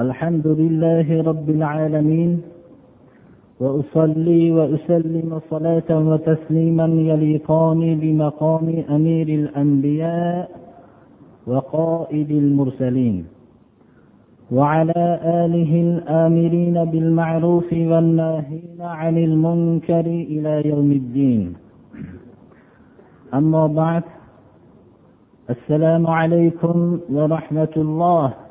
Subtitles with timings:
[0.00, 2.42] الحمد لله رب العالمين
[3.60, 10.50] وأصلي وأسلم صلاة وتسليما يليقان بمقام أمير الأنبياء
[11.46, 13.24] وقائد المرسلين
[14.52, 21.54] وعلى آله الآمرين بالمعروف والناهين عن المنكر إلى يوم الدين.
[23.34, 24.02] أما بعد
[25.50, 28.49] السلام عليكم ورحمة الله.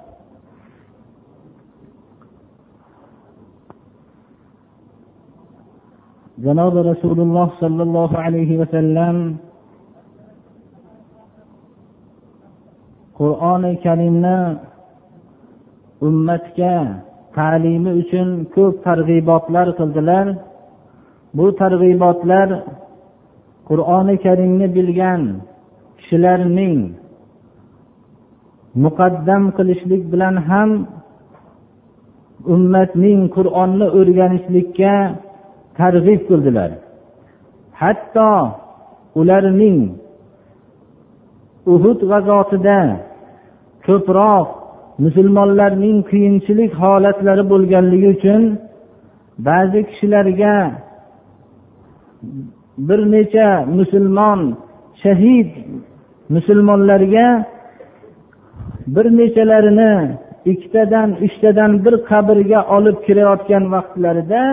[6.45, 9.17] Janob rasululloh sollallohu alayhi vasallam
[13.19, 14.37] qur'oni karimni
[16.07, 16.75] ummatga
[17.37, 20.25] ta'limi uchun ko'p targ'ibotlar qildilar.
[21.37, 22.47] Bu targ'ibotlar
[23.69, 25.21] qur'oni karimni bilgan
[25.99, 26.77] kishilarning
[28.83, 30.69] muqaddam qilishlik bilan ham
[32.53, 34.95] ummatning qur'onni o'rganishlikka
[35.79, 36.71] targ'ib qildilar.
[37.81, 38.31] Hatto
[39.19, 39.79] ularning
[41.73, 42.79] uhud g'azotida
[43.87, 44.47] ko'proq
[45.03, 48.41] musulmonlarning qiyinchilik holatlari bo'lganligi uchun
[49.47, 50.55] ba'zi kishilarga
[52.87, 54.39] bir necha musulmon
[55.03, 55.49] shahid
[56.35, 57.27] musulmonlarga
[58.95, 59.93] bir nechalarini
[60.51, 64.43] ikkitadan uchtadan bir qabrga olib kirayotgan vaqtlarida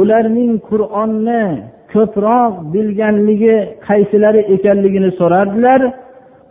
[0.00, 1.44] ularning qur'onni
[1.92, 3.56] ko'proq bilganligi
[3.88, 5.80] qaysilari ekanligini so'rardilar.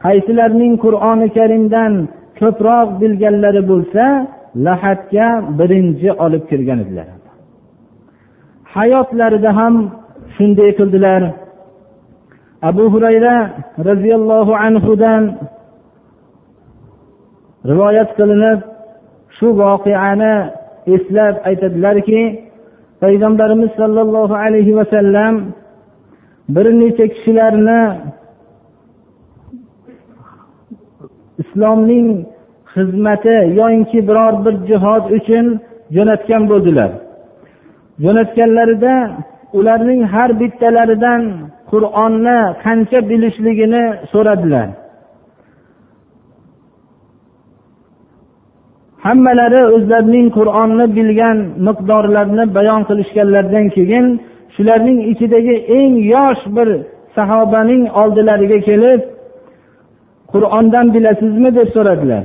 [0.05, 1.93] Qaysilarning qur'oni karimdan
[2.39, 4.05] ko'proq bilganlari bo'lsa
[4.66, 5.27] lahatga
[5.59, 7.07] birinchi olib kirgan edilar.
[8.75, 9.75] Hayotlarida ham
[10.35, 11.21] shunday qildilar.
[12.69, 13.35] Abu hurayra
[13.89, 15.23] roziyallohu anhudan
[17.69, 18.59] rivoyat qilinib
[19.38, 20.35] shu voqeani
[20.95, 22.22] eslab aytadilarki
[23.01, 25.35] payg'ambarimiz sollallohu alayhi vasallam
[26.56, 27.81] bir necha kishilarni
[31.41, 32.07] islomning
[32.73, 35.45] xizmati yoinki biror bir jihod uchun
[35.95, 36.91] jo'natgan bo'ldilar.
[38.03, 38.95] Jo'natganlarida
[39.57, 41.22] ularning har bittalaridan
[41.72, 44.67] qur'onni qancha bilishligini so'radilar.
[49.05, 54.05] Hammalari o'zlarining qur'onni bilgan miqdorlarini bayon qilishganlaridan keyin
[54.55, 56.69] shularning ichidagi eng yosh bir
[57.16, 59.01] sahobaning oldilariga kelib
[60.33, 61.49] qur'ondan bilasizmi?
[61.57, 62.23] deb so'radilar.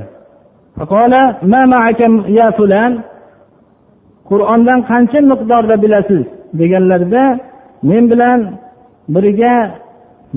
[4.29, 6.23] Qur'ondan qancha miqdorda bilasiz?
[6.59, 7.23] deganlarida
[7.89, 8.39] men bilan
[9.13, 9.55] birga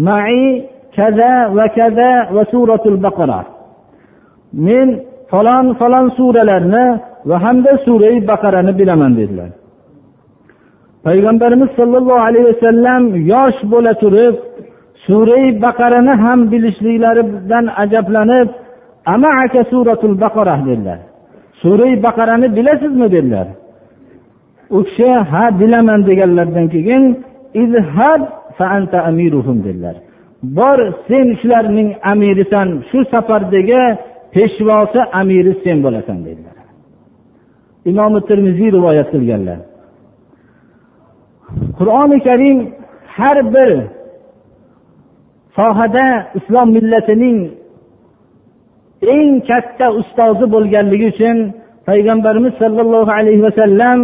[0.06, 0.40] mai
[0.96, 3.40] kaza va kaza va suratul baqara.
[4.66, 4.88] Men
[5.30, 6.84] falon falon suralarni
[7.28, 9.50] va hamda surai baqarani bilaman dedilar.
[11.06, 13.02] Payg'ambarimiz sollallohu alayhi vasallam
[13.32, 14.34] yosh bo'la turib
[15.06, 18.48] surai baqarani ham bilishliklaridan ajablanib
[19.14, 20.98] amaaka suratul baqara dedilar.
[21.62, 23.06] Surai baqarani bilasizmi?
[23.14, 23.46] dedilar.
[24.76, 27.02] U kishi ha bilaman deganlaridan keyin
[27.62, 28.20] izhab
[29.66, 29.96] dedilar.
[30.58, 33.82] Bor sen shularning amirisan shu safardagi
[34.34, 36.56] peshvosi amiri sen bo'lasan dedilar.
[37.90, 39.58] Imomi termiziy rivoyat qilganlar.
[41.78, 42.58] Qur'oni karim
[43.16, 43.70] har bir
[45.56, 46.06] sohada
[46.38, 47.38] islom millatining
[49.16, 51.36] eng katta ustozi bo'lganligi uchun
[51.88, 53.98] payg'ambarimiz sollallohu alayhi vasallam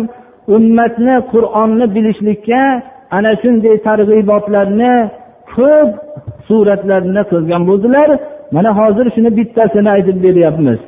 [0.57, 2.63] ummatni qur'onni bilishlikka
[3.17, 4.95] ana shunday targ'ibotlarni
[5.55, 5.91] ko'p
[6.49, 8.09] suratlarni qilgan bo'ldilar.
[8.55, 10.81] Mana hozir shuni bittasini aytib beryapmiz.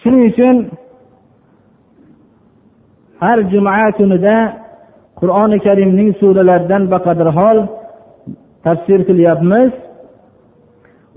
[0.00, 0.56] Shuning uchun
[3.22, 4.36] har juma kunida
[5.20, 7.58] qur'oni karimning suralaridan baqadr hol
[8.64, 9.70] tafsir qilyapmiz.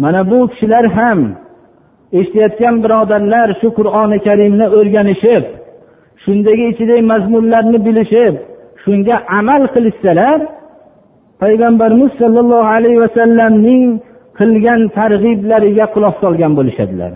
[0.04, 1.20] Mana bu kishilar ham
[2.18, 5.44] eshitayotgan birodarlar shu qur'oni karimni o'rganishib
[6.24, 8.34] shundagi ichidagi mazmunlarni bilishib
[8.84, 10.40] shunga amal qilishsalar
[11.42, 13.84] payg'ambarimiz sollallohu alayhi vasallamning
[14.40, 17.14] qilgan targ'iblariga quloq solgan bo'lishadilar.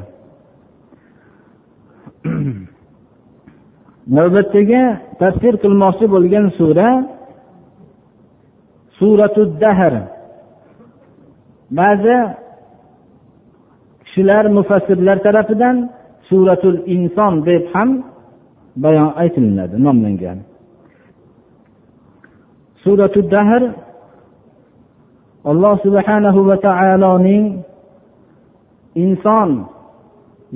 [4.18, 4.81] Navbatdagi
[5.22, 6.90] tafsir qilmoqchi bo'lgan sura
[8.98, 9.94] suratu dahr
[11.80, 12.18] ba'zi
[14.06, 15.75] kishilar mufassirlar tarafidan
[16.30, 17.90] suratul inson deb ham
[18.84, 20.40] bayon aytilinadi nomlangan.
[22.84, 23.64] Suratu dahr
[25.51, 27.45] alloh subhanahu va taoloning
[29.04, 29.50] inson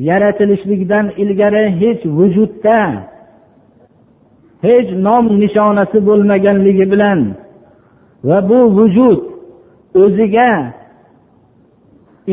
[0.09, 2.79] yaratilishlikdan ilgari hech vujudda
[4.65, 7.19] hech nom nishonasi bo'lmaganligi bilan
[8.27, 9.19] va bu vujud
[10.03, 10.51] o'ziga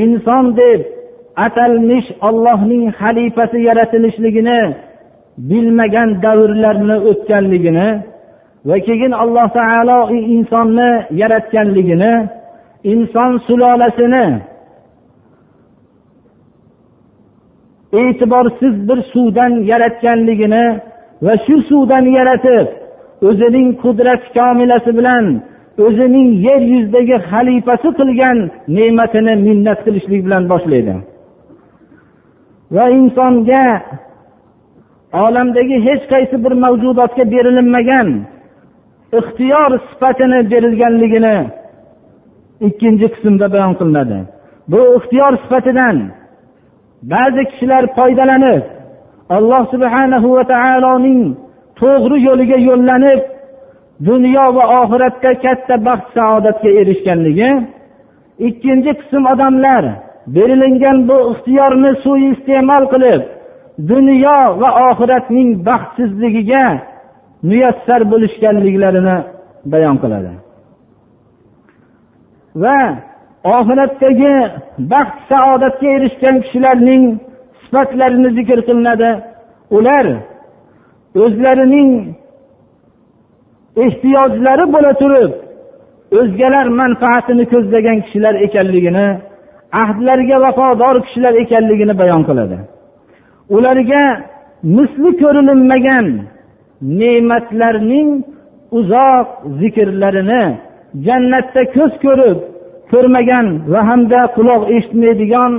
[0.03, 0.81] inson deb
[1.47, 4.61] atalmish ollohning xalifasi yaratilishligini
[5.49, 7.89] bilmagan davrlarni o'tganligini
[8.69, 9.99] va keyin alloh taolo
[10.35, 10.91] insonni
[11.21, 12.15] yaratganligini
[12.93, 14.27] inson sulolasini
[18.01, 20.65] e'tiborsiz bir suvdan yaratganligini
[21.25, 22.67] va shu suvdan yaratib
[23.29, 25.25] o'zining qudrati komilasi bilan
[25.87, 28.39] o'zining yer yuzidagi xalifasi qilgan
[28.77, 30.95] ne'matini minnat qilishlik bilan boshlaydi.
[32.75, 33.65] Va insonga
[35.25, 38.09] olamdagi hech qaysi bir mavjudotga berilinmagan
[39.19, 41.37] ixtiyor sifatini berilganligini
[42.69, 44.19] ikkinchi qismda bayon qilinadi.
[44.71, 45.97] Bu ixtiyor sifatidan
[47.13, 48.63] ba'zi kishilar foydalanib
[49.37, 51.23] alloh subhanahu va taoloning
[51.81, 53.21] to'g'ri yo'liga yo'llanib
[54.09, 57.51] dunyo va oxiratda katta baxt saodatga erishganligi
[58.49, 59.85] ikkinchi qism odamlar
[60.35, 63.23] berilingan bu ixtiyorni suiiste'mol qilib
[63.91, 66.65] dunyo va oxiratning baxtsizligiga
[67.49, 69.17] muyassar bo'lishganliklarini
[69.73, 70.33] bayon qiladi.
[72.63, 72.79] Va
[73.57, 74.35] oxiratdagi
[74.93, 77.03] baxt saodatga erishgan kishilarning
[77.63, 79.11] sifatlarini zikr qilinadi.
[79.77, 80.07] Ular
[81.25, 81.91] o'zlarining
[83.85, 85.33] ehtiyojlari bo'la turib
[86.21, 89.09] o'zgalar manfaatini ko'zlagan kishilar ekanligini
[89.83, 92.59] ahdlariga vafodor kishilar ekanligini bayon qiladi.
[93.57, 94.03] Ularga
[94.77, 96.07] misli ko'rilinmagan
[96.99, 98.09] ne'matlarning
[98.79, 99.29] uzoq
[99.61, 100.45] zikrlarini
[101.07, 102.39] jannatda ko'z ko'rib
[102.93, 105.53] ko'rmagan va hamda quloq eshitmaydigan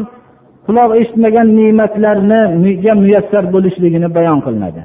[0.67, 4.81] quloq eshitmagan ne'matlarniga muyassar bo'lishligini bayon qilinadi.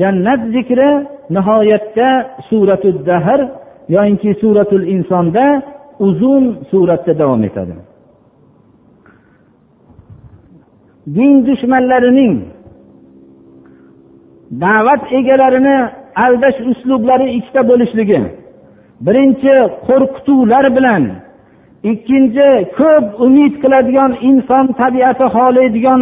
[0.00, 0.90] Jannat zikri
[1.34, 2.08] nihoyatda
[2.48, 3.40] suratu dahr
[3.94, 5.44] yoyinki suratul insonda
[6.06, 7.74] uzun suratda davom etadi.
[11.16, 12.34] Din dushmanlarining
[14.64, 15.76] da'vat egalarini
[16.24, 18.20] aldash uslublari ikkita bo'lishligi
[19.06, 19.54] birinchi
[19.86, 21.02] qo'rqituvlar bilan.
[21.92, 22.48] Ikkinchi
[22.78, 26.00] ko'p umid qiladigan inson tabiati xohlaydigan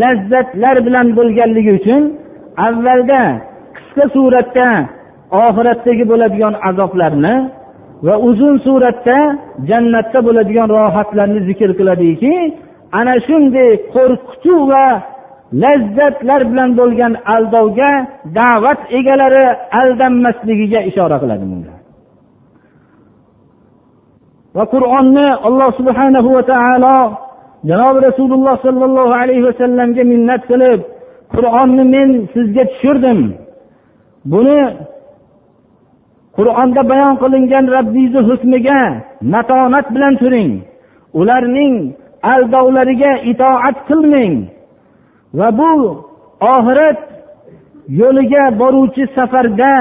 [0.00, 2.02] lazzatlar bilan bo'lganligi uchun
[2.66, 3.22] avvalda
[3.76, 4.68] qisqa suratda
[5.44, 7.34] oxiratdagi bo'ladigan azoblarni
[8.06, 9.18] va uzun suratda
[9.68, 12.34] jannatda bo'ladigan rohatlarni zikr qiladiki
[12.98, 14.86] ana shunday qo'rqituv va
[15.62, 17.92] lazzatlar bilan bo'lgan aldovga
[18.38, 19.46] da'vat egalari
[19.80, 21.75] aldanmasligiga ishora qiladi bunda
[24.56, 26.98] va qur'onni alloh subhanahu va taolo
[27.68, 30.80] janobi rasululloh sollallohu alayhi vasallamga minnat qilib
[31.34, 33.20] qur'onni men sizga tushirdim.
[34.32, 34.60] Buni
[36.36, 38.80] qur'onda bayon qilingan rabbingizni hukmiga
[39.34, 40.50] matonat bilan turing.
[41.20, 41.74] Ularning
[42.32, 44.34] aldovlariga itoat qilmang.
[45.38, 45.72] Va bu
[46.54, 46.98] oxirat
[48.00, 49.74] yo'liga boruvchi safarda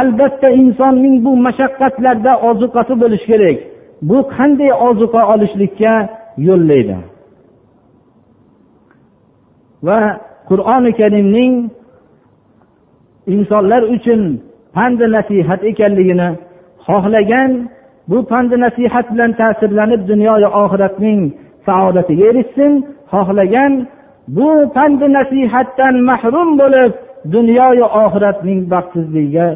[0.00, 3.58] albatta insonning bu mashaqqatlarda ozuqasi bo'lishi kerak.
[4.02, 5.94] Bu qanday ozuqa olishlikka
[6.48, 6.98] yo'llaydi?
[9.86, 9.98] Va
[10.48, 11.54] qur'oni karimning
[13.34, 14.22] insonlar uchun
[14.74, 16.28] pandi nasihat ekanligini
[16.86, 17.50] xohlagan
[18.10, 21.20] bu pandi nasihat bilan ta'sirlanib dunyoyu oxiratning
[21.66, 22.72] saodatiga erishsin
[23.12, 23.72] xohlagan
[24.36, 26.92] bu pandi nasihatdan mahrum bo'lib
[27.34, 29.48] dunyoyu oxiratning baxtsizligiga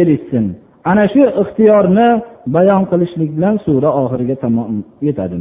[0.00, 0.44] erishsin.
[0.90, 2.08] Ana shu ixtiyorni
[2.46, 5.38] bayon qilishlik bilan sura oxiriga tamom yetadi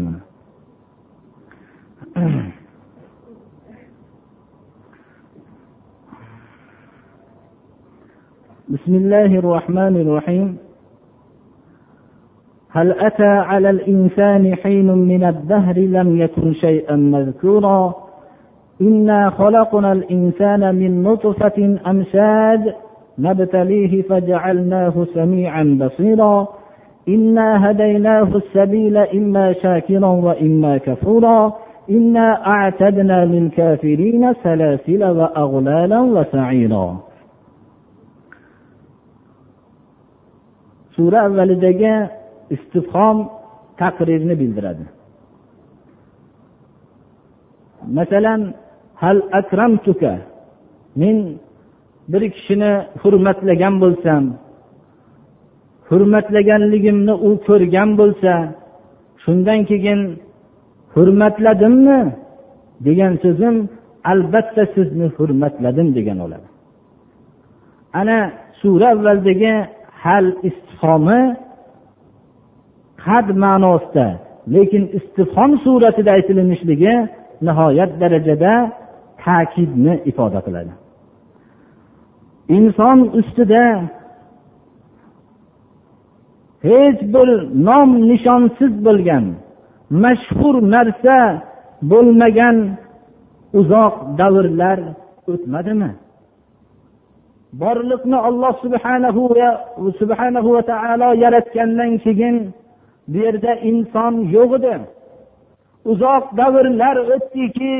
[8.70, 10.58] بسم الله الرحمن الرحيم.
[12.70, 17.94] هل أتى على الإنسان حين من الدهر لم يكن شيئا مذكورا؟
[18.82, 22.62] إنا خلقنا الإنسان من نطفة أمشاج
[23.20, 26.48] نبتليه فجعلناه سميعا بصيرا.
[27.09, 31.53] إنا هديناه السبيل إما شاكرا وإما كفورا
[31.91, 36.89] إنا أعتدنا للكافرين سلاسل وأغلالا وسعيرا
[41.01, 41.95] sura avvalidagi
[42.55, 43.17] istifhom
[43.81, 44.85] taqrirni bildiradi
[47.97, 48.41] masalan
[49.03, 50.15] hal akramtuka
[51.01, 51.17] men
[52.13, 54.25] bir kishini hurmatlagan bo'lsam
[55.90, 58.34] hurmatlaganligimni u ko'rgan bo'lsa
[59.24, 60.02] shundan keyin
[60.94, 62.00] hurmatladimmi
[62.88, 63.56] degan so'zim
[64.12, 66.48] albatta sizni hurmatladim degan bo'ladi
[68.00, 68.20] ana
[68.62, 69.54] sura avvaldagi
[70.04, 71.22] hal istifhomi
[73.06, 74.08] qad ma'nosida
[74.56, 76.94] lekin istifhom suratida aytilinishligi
[77.48, 78.54] nihoyat darajada
[79.24, 80.74] ta'kidni ifoda qiladi.
[82.58, 83.64] Inson ustida
[86.68, 87.30] hech bir
[87.68, 89.26] nom nishonsiz bo'lgan
[90.04, 91.18] mashhur narsa
[91.92, 92.58] bo'lmagan
[93.60, 94.80] uzoq davrlar
[95.32, 95.92] o'tmadimi?
[97.62, 99.50] Borliqni olloh subhanahu va
[100.00, 102.36] subhanahu va taolo yaratgandan keyin
[103.12, 104.76] bu yerda inson yo'q edi.
[105.92, 107.76] Uzoq davrlar o'tdiki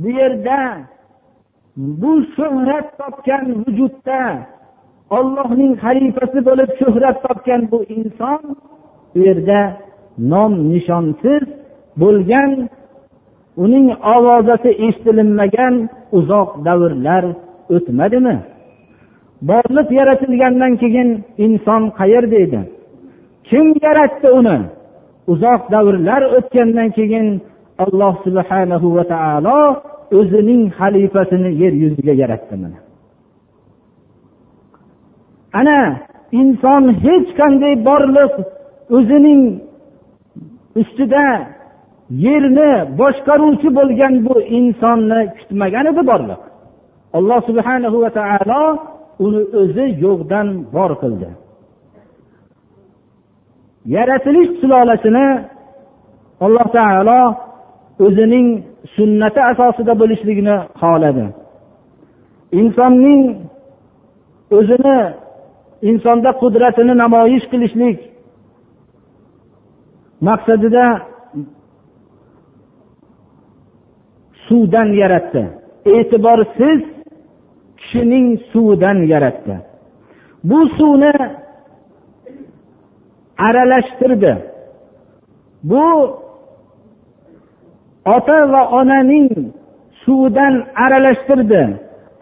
[0.00, 0.60] bu yerda
[1.76, 4.20] bu shuhrat topgan vujudda
[5.10, 8.40] ollohning xalifasi bo'lib shuhrat topgan bu inson
[9.16, 9.60] u yerda
[10.32, 11.42] nom nishonsiz
[12.02, 12.50] bo'lgan
[13.64, 15.74] uning ovozasi eshitilinmagan
[16.18, 17.24] uzoq davrlar
[17.74, 18.36] o'tmadimi?
[19.48, 21.08] Borliq yaratilgandan keyin
[21.44, 22.60] inson qayerda edi
[23.48, 24.58] kim yaratdi uni?
[25.32, 27.26] Uzoq davrlar o'tgandan keyin
[27.84, 29.60] alloh subhanahu va taolo
[30.18, 32.56] o'zining xalifasini yer yuziga yaratdi
[35.58, 35.80] ana
[36.40, 38.32] inson hech qanday borliq
[38.96, 39.42] o'zining
[40.80, 41.26] ustida
[42.24, 42.70] yerni
[43.00, 46.40] boshqaruvchi bo'lgan bu insonni kutmagan edi borliq.
[47.16, 48.62] Alloh subhana va taolo
[49.24, 51.28] uni o'zi yo'qdan bor qildi.
[53.96, 55.26] Yaratilish sulolasini
[56.46, 57.20] alloh taolo
[58.06, 58.46] o'zining
[58.96, 61.24] sunnati asosida bo'lishligini xohladi.
[62.60, 63.22] Insonning
[64.58, 64.98] o'zini
[65.90, 67.98] insonda qudratini namoyish qilishlik
[70.28, 70.84] maqsadida
[74.46, 75.42] suvdan yaratdi.
[75.96, 76.80] E'tiborsiz
[77.78, 79.56] kishining suvidan yaratdi.
[80.48, 81.12] Bu suvni
[83.48, 84.32] aralashtirdi.
[85.70, 85.86] Bu
[88.14, 89.28] ota va onaning
[90.04, 91.62] suvidan aralashtirdi.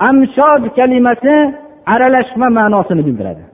[0.09, 1.35] Amshod kalimasi
[1.87, 3.53] aralashma ma'nosini bildiradi.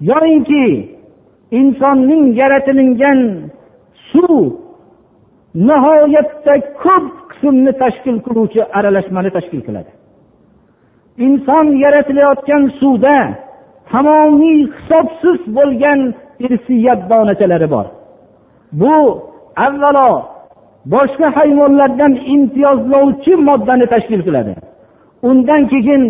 [0.00, 0.96] Yoyinki
[1.50, 3.20] insonning yaratilingan
[4.12, 4.50] suv
[5.68, 9.90] nihoyatda ko'p qismni tashkil qiluvchi aralashmani tashkil qiladi.
[11.26, 13.16] Inson yaratilayotgan suvda
[13.90, 16.00] tamomiy hisobsiz bo'lgan
[16.46, 17.86] irsiyat donachalari bor.
[18.80, 18.96] Bu
[19.66, 20.10] avvalo
[20.94, 24.52] boshqa hayvonlardan imtiyozlovchi moddani tashkil qiladi.
[25.28, 26.02] Undan keyin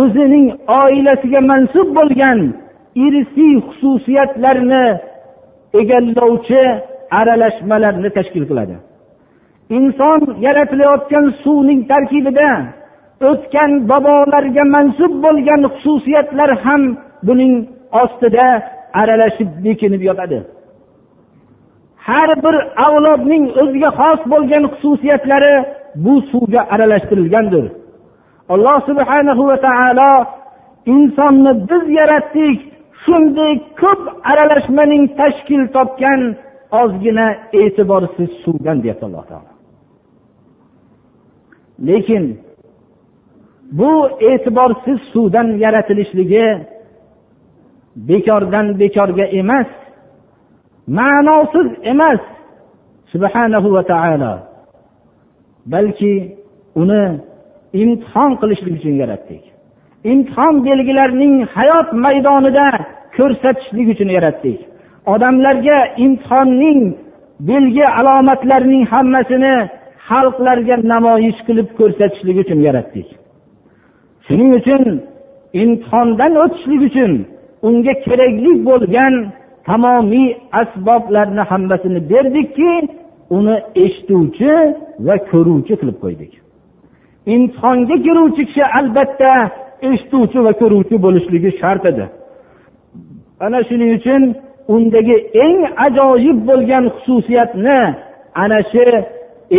[0.00, 0.46] o'zining
[0.82, 2.38] oilasiga mansub bo'lgan
[2.94, 4.84] irsiy xususiyatlarni
[5.80, 6.62] egallovchi
[7.20, 8.76] aralashmalarni tashkil qiladi.
[9.78, 12.50] Inson yaratilayotgan suvning tarkibida
[13.30, 16.82] o'tgan bobolarga mansub bo'lgan xususiyatlar ham
[17.26, 17.54] buning
[18.02, 18.46] ostida
[19.00, 20.38] aralashib bekinib yotadi.
[22.06, 25.54] Har bir avlodning o'ziga xos bo'lgan xususiyatlari
[26.04, 27.64] bu suvga aralashtirilgandir.
[28.54, 30.12] Alloh subhanahu va taolo
[30.94, 32.58] insonni biz yaratdik
[33.04, 36.20] shunday ko'p aralashmaning tashkil topgan
[36.80, 37.26] ozgina
[37.62, 39.52] e'tiborsiz suvdan deyapti alloh taolo.
[41.88, 42.24] Lekin
[43.78, 43.92] bu
[44.30, 46.46] e'tiborsiz suvdan yaratilishligi
[48.08, 49.70] bekordan bekorga emas
[50.98, 52.22] ma'nosiz emas
[53.12, 54.34] subhanahu va taolo
[55.72, 56.14] balki
[56.82, 57.04] uni
[57.82, 59.53] imtihon qilishlik uchun yaratdik.
[60.12, 62.66] Imtihon belgilarining hayot maydonida
[63.16, 64.58] ko'rsatishlik uchun yaratdik.
[65.12, 66.80] Odamlarga imtihonning
[67.48, 69.54] belgi alomatlarining hammasini
[70.08, 73.08] xalqlarga namoyish qilib ko'rsatishlik uchun yaratdik.
[74.26, 74.82] Shuning uchun
[75.62, 77.12] imtihondan o'tishlik uchun
[77.66, 79.14] unga kerakli bo'lgan
[79.68, 80.28] tamomiy
[80.60, 82.72] asboblarni hammasini berdikki
[83.36, 84.52] uni eshituvchi
[85.06, 86.32] va ko'ruvchi qilib qo'ydik.
[87.34, 89.32] Imtihonga kiruvchi kishi albatta
[89.92, 92.04] eshituvchi va ko'ruvchi bo'lishligi shart edi.
[93.44, 94.22] Ana shuning uchun
[94.74, 97.80] undagi eng ajoyib bo'lgan xususiyatni
[98.42, 98.84] ana shu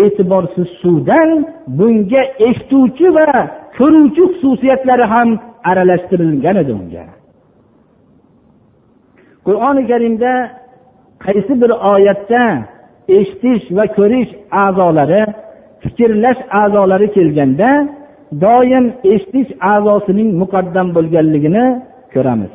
[0.02, 1.30] e'tiborsiz suvdan
[1.78, 3.30] bunga eshituvchi va
[3.78, 5.30] ko'ruvchi xususiyatlari ham
[5.70, 7.06] aralashtirilgan edi unga.
[9.46, 10.32] Qur'oni karimda
[11.26, 12.44] qaysi bir oyatda
[13.18, 14.32] eshitish va ko'rish
[14.64, 15.24] a'zolari
[15.82, 17.70] fikrlash a'zolari kelganda
[18.44, 21.66] doim eshitish a'zosining muqaddam bo'lganligini
[22.14, 22.54] ko'ramiz.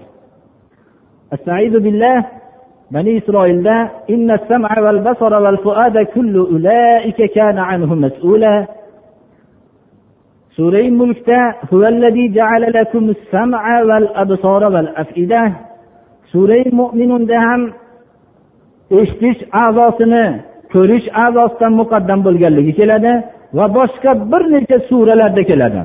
[2.95, 3.77] Bani isroilda
[10.57, 11.41] surai mulkda
[16.33, 17.63] surai mo'minunda ham
[19.01, 20.25] eshitish a'zosini
[20.73, 23.13] ko'rish a'zosidan muqaddam bo'lganligi keladi.
[23.57, 25.83] Va boshqa bir necha suralarda keladi.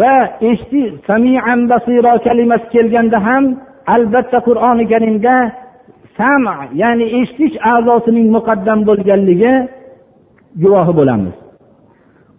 [0.00, 0.14] Va
[0.50, 3.44] eshiti samian basiro kalimasi kelganda ham
[3.94, 5.34] albatta qur'oni karimda
[6.16, 6.42] sam
[6.82, 9.52] ya'ni eshitish a'zosining muqaddam bo'lganligi
[10.62, 11.34] guvohi bo'lamiz.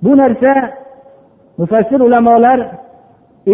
[0.04, 0.52] Bu narsa
[1.60, 2.60] mufassir ulamolar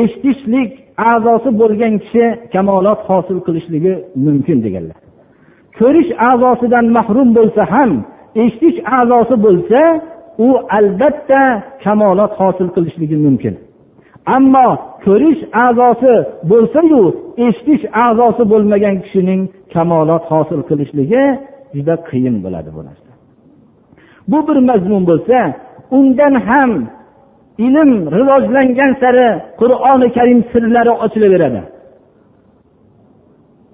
[0.02, 0.72] eshitishlik
[1.12, 3.94] a'zosi bo'lgan kishi kamolot hosil qilishligi
[4.26, 4.98] mumkin deganlar.
[5.80, 7.92] Ko'rish a'zosidan mahrum bo'lsa ham
[8.44, 9.82] eshitish a'zosi bo'lsa
[10.46, 11.42] u albatta
[11.84, 13.56] kamolot hosil qilishligi mumkin.
[14.36, 14.68] Ammo
[15.06, 16.14] ko'rish a'zosi
[16.52, 17.02] bo'lsayu
[17.46, 19.42] eshitish a'zosi bo'lmagan kishining
[19.74, 21.24] kamolot hosil qilishligi
[21.76, 23.12] juda qiyin bo'ladi bu narsa.
[24.32, 25.40] Bu bir mazmun bo'lsa
[25.98, 26.72] undan ham
[27.66, 29.30] ilm rivojlangan sari
[29.62, 31.62] qur'oni karim sirlari ochilaveradi.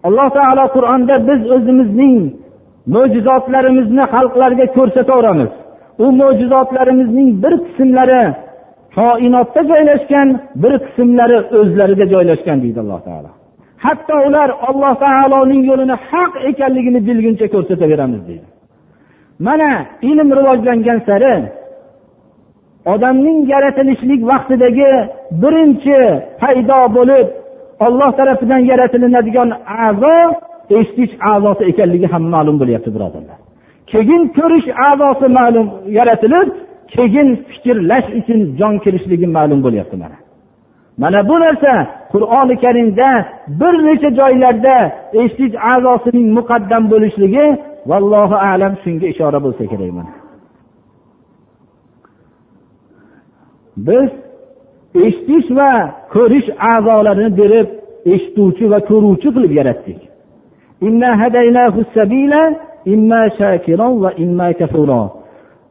[0.08, 2.18] Alloh taolo qur'onda biz o'zimizning
[2.94, 5.51] mo'jizotlarimizni xalqlarga ko'rsataveramiz.
[6.03, 8.24] U mo'jizotlarimizning bir qismlari
[8.98, 10.27] koinotda joylashgan
[10.62, 13.29] bir qismlari o'zlarida joylashgan deydi alloh taolo.
[13.86, 18.48] Hatto ular alloh taoloning yo'lini haq ekanligini bilguncha ko'rsataveramiz deydi.
[19.48, 19.72] Mana
[20.10, 21.36] ilm rivojlangan sari
[22.94, 24.91] odamning yaratilishlik vaqtidagi
[25.41, 26.00] birinchi
[26.41, 27.27] paydo bo'lib
[27.86, 29.50] olloh tarafidan yaratilinadigan
[29.86, 30.17] a'zo
[30.78, 33.38] eshitish a'zosi ekanligi ham ma'lum bo'lyapti birodarlar.
[33.92, 36.48] Keyin ko'rish a'zosi ma'lum yaratilib
[36.96, 40.18] keyin fikrlash uchun jon kirishligi ma'lum bo'lyapti mana.
[41.02, 41.72] Mana bu narsa
[42.14, 43.10] qur'oni karimda
[43.60, 44.76] bir necha joylarda
[45.22, 47.46] eshitish a'zosining muqaddam bo'lishligi
[47.90, 50.14] vallohu alam shunga ishora bo'lsa kerak mana.
[53.88, 54.10] Biz
[55.08, 55.72] eshitish va
[56.16, 57.68] ko'rish a'zolarini berib
[58.14, 60.00] eshituvchi va ko'ruvchi qilib yaratdik.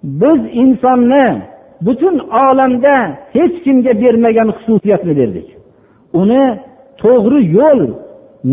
[0.03, 1.43] Biz insonni
[1.81, 2.95] butun olamda
[3.33, 5.49] hech kimga bermagan xususiyatni berdik.
[6.21, 6.43] Uni
[7.03, 7.81] to'g'ri yo'l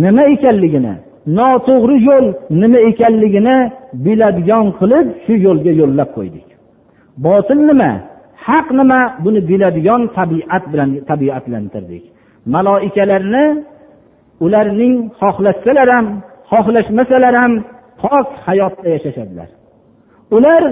[0.03, 0.93] nima ekanligini
[1.37, 2.25] noto'g'ri yo'l
[2.61, 3.57] nima ekanligini
[4.05, 6.47] biladigan qilib shu yo'lga yo'llab qo'ydik.
[7.25, 7.91] Botil nima
[8.47, 12.03] haq nima buni biladigan tabiat bilan tabiatlantirdik.
[12.53, 13.45] Maloikalarni
[14.45, 16.07] ularning xohlasalar ham
[16.53, 17.53] xohlashmasalar ham
[18.01, 19.49] pok hayotda yashashadilar.
[20.35, 20.63] Ular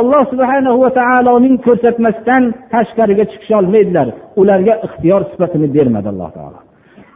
[0.00, 4.08] alloh subhana va taoloning ko'rsatmasidan tashqariga chiqisholmaydilar
[4.40, 6.58] ularga ixtiyor sifatini bermadi alloh taolo.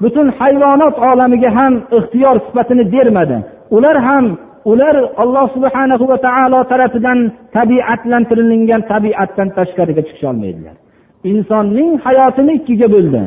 [0.02, 3.38] Butun hayvonot olamiga ham ixtiyor sifatini bermadi.
[3.76, 4.24] Ular ham
[4.72, 7.18] ular alloh subhana va taolo tarafidan
[7.56, 10.76] tabiatlantirilgan tabiatdan tashqariga chiqisholmaydilar
[11.24, 13.22] insonning hayotini ikkiga bo'ldi.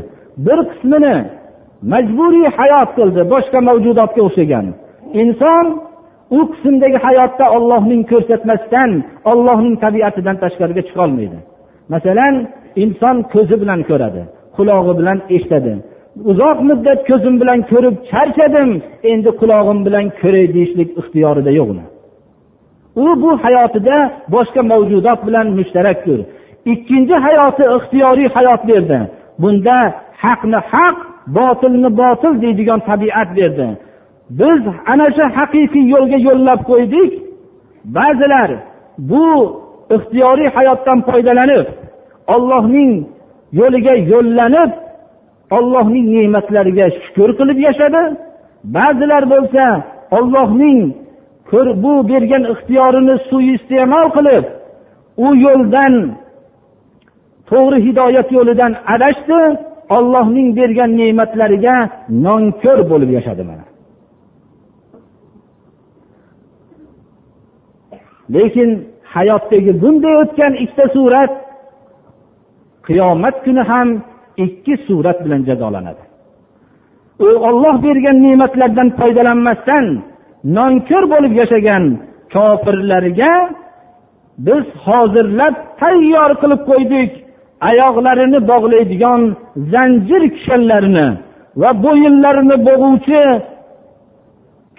[0.45, 1.15] Bir qismini
[1.93, 4.65] majburiy hayot qildi boshqa mavjudotga o'xshagan.
[5.21, 5.65] Inson
[6.37, 8.91] u qismdagi hayotda ollohning ko'rsatmasidan
[9.31, 11.37] ollohning tabiatidan tashqariga chiqolmaydi
[11.93, 12.35] masalan
[12.83, 14.21] inson ko'zi bilan ko'radi
[14.57, 15.73] qulog'i bilan eshitadi.
[16.31, 18.69] Uzoq muddat ko'zim bilan ko'rib charchadim
[19.11, 21.69] endi qulog'im bilan ko'ray deyishlik ixtiyorida yo'q
[23.03, 23.97] u bu hayotida
[24.33, 26.19] boshqa mavjudot bilan mushtarakdir.
[26.73, 28.99] Ikkinchi hayoti ixtiyoriy hayot berdi.
[29.41, 29.77] Bunda
[30.23, 30.97] haqni haq
[31.37, 33.67] botilni botil deydigan tabiat berdi.
[34.29, 37.11] Biz ana shu haqiqiy yo'lga yo'llab qo'ydik.
[37.95, 38.49] Ba'zilar
[38.97, 39.25] bu
[39.95, 41.65] ixtiyoriy hayotdan foydalanib
[42.35, 42.91] ollohning
[43.59, 44.71] yo'liga yo'llanib
[45.57, 48.03] ollohning ne'matlariga shukur qilib yashadi.
[48.75, 49.65] Ba'zilar bo'lsa
[50.17, 50.79] ollohning
[51.83, 54.45] bu bergan ixtiyorini suiiste'mol qilib
[55.25, 55.93] u yo'ldan
[57.49, 59.41] to'g'ri hidoyat yo'lidan adashdi
[59.97, 61.75] ollohning bergan ne'matlariga
[62.25, 63.62] nonko'r bo'lib yashadi mana.
[68.29, 68.69] Lekin
[69.13, 71.31] hayotdagi bunday o'tgan ikkita surat
[72.87, 73.89] qiyomat kuni ham
[74.45, 76.03] ikki surat bilan jazolanadi.
[77.19, 79.85] U olloh bergan ne'matlardan foydalanmasdan
[80.57, 81.83] nonko'r bo'lib yashagan
[82.33, 83.33] kofirlarga
[84.45, 87.11] biz hozirlab tayyor qilib qo'ydik
[87.69, 89.21] oyoqlarini bog'laydigan
[89.73, 91.07] zanjir kishanlarni
[91.61, 93.23] va bo'yinlarini bo'g'uvchi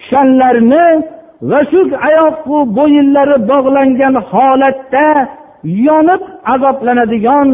[0.00, 0.84] kishanlarni
[1.50, 5.06] va shu oyoqu bo'yinlari bog'langan holatda
[5.88, 6.22] yonib
[6.54, 7.48] azoblanadigan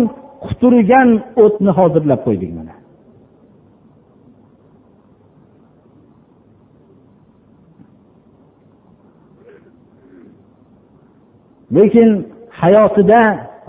[0.44, 1.08] quturgan
[1.44, 2.74] o'tni hozirlab qo'ydik mana.
[11.76, 12.08] Lekin
[12.60, 13.22] hayotida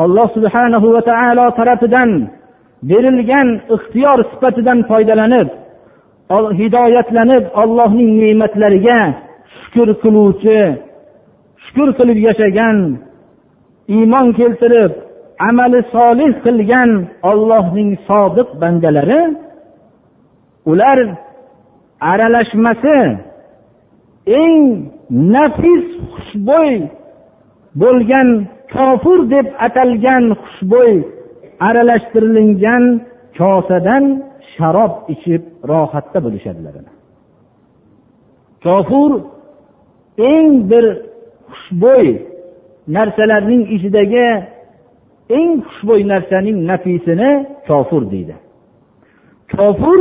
[0.04, 2.10] alloh subhanahu va taolo tarafidan
[2.90, 5.50] berilgan ixtiyor sifatidan foydalanib
[6.60, 9.00] hidoyatlanib ollohning ne'matlariga
[9.72, 10.60] shukur qiluvchi
[11.66, 12.78] shukur qilib yashagan
[13.96, 14.92] iymon keltirib
[15.50, 16.90] amali solih qilgan
[17.32, 19.22] ollohning sodiq bandalari
[20.72, 20.98] ular
[22.12, 23.00] aralashmasi
[24.42, 24.64] eng
[25.34, 26.74] nafis xushbo'y
[27.82, 28.30] bo'lgan
[28.74, 30.94] kofir deb atalgan xushbo'y
[31.68, 32.84] aralashtirilgan
[33.38, 34.04] kosadan
[34.54, 36.76] sharob ichib rohatda bo'lishadilar.
[38.66, 39.12] Kofir
[40.18, 40.86] eng bir
[41.52, 42.08] xushbo'y
[42.88, 44.28] narsalarning ichidagi
[45.30, 47.32] eng xushbo'y narsaning nafisini
[47.68, 48.36] kofir deydi.
[49.56, 50.00] Kofir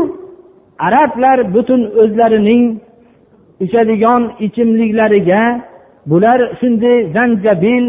[0.79, 2.65] arablar butun o'zlarining
[3.65, 5.43] ichadigan ichimliklariga
[6.11, 7.85] bular shunday zanjabil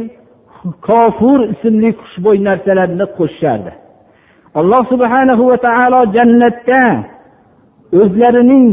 [0.88, 3.72] kofur ismli xushbo'y narsalarni qo'shishardi.
[4.60, 6.82] Alloh subhanahu va taolo jannatda
[8.02, 8.68] o'zlarining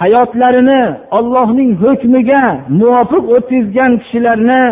[0.00, 0.82] hayotlarini
[1.18, 2.42] ollohning hukmiga
[2.80, 4.62] muvofiq o'tkazgan kishilarni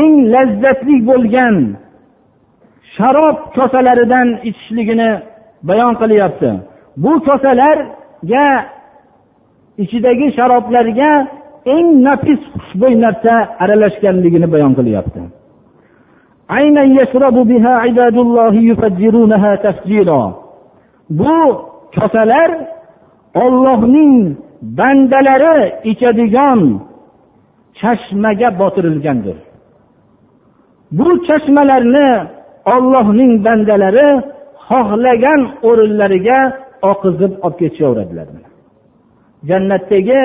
[0.00, 1.56] eng lazzatli bo'lgan
[2.94, 5.10] sharob kosalaridan ichishligini
[5.68, 6.50] bayon qilyapti.
[7.02, 8.46] Bu kosalarga
[9.82, 11.10] ichidagi sharoblarga
[11.74, 15.20] eng nafis xushbo'y narsa aralashganligini bayon qilyapti.
[21.20, 21.36] Bu
[21.96, 22.50] kosalar
[23.44, 24.14] ollohning
[24.78, 25.58] bandalari
[25.90, 26.60] ichadigan
[27.80, 29.38] chashmaga botirilgandir.
[30.96, 32.08] Bu chashmalarni
[32.74, 34.08] ollohning bandalari
[34.68, 36.38] xohlagan o'rinlariga
[36.90, 38.26] oqizib olib ketishaveradilar
[39.48, 40.22] jannatdagi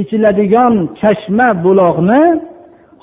[0.00, 2.22] ichiladigan chashma buloqni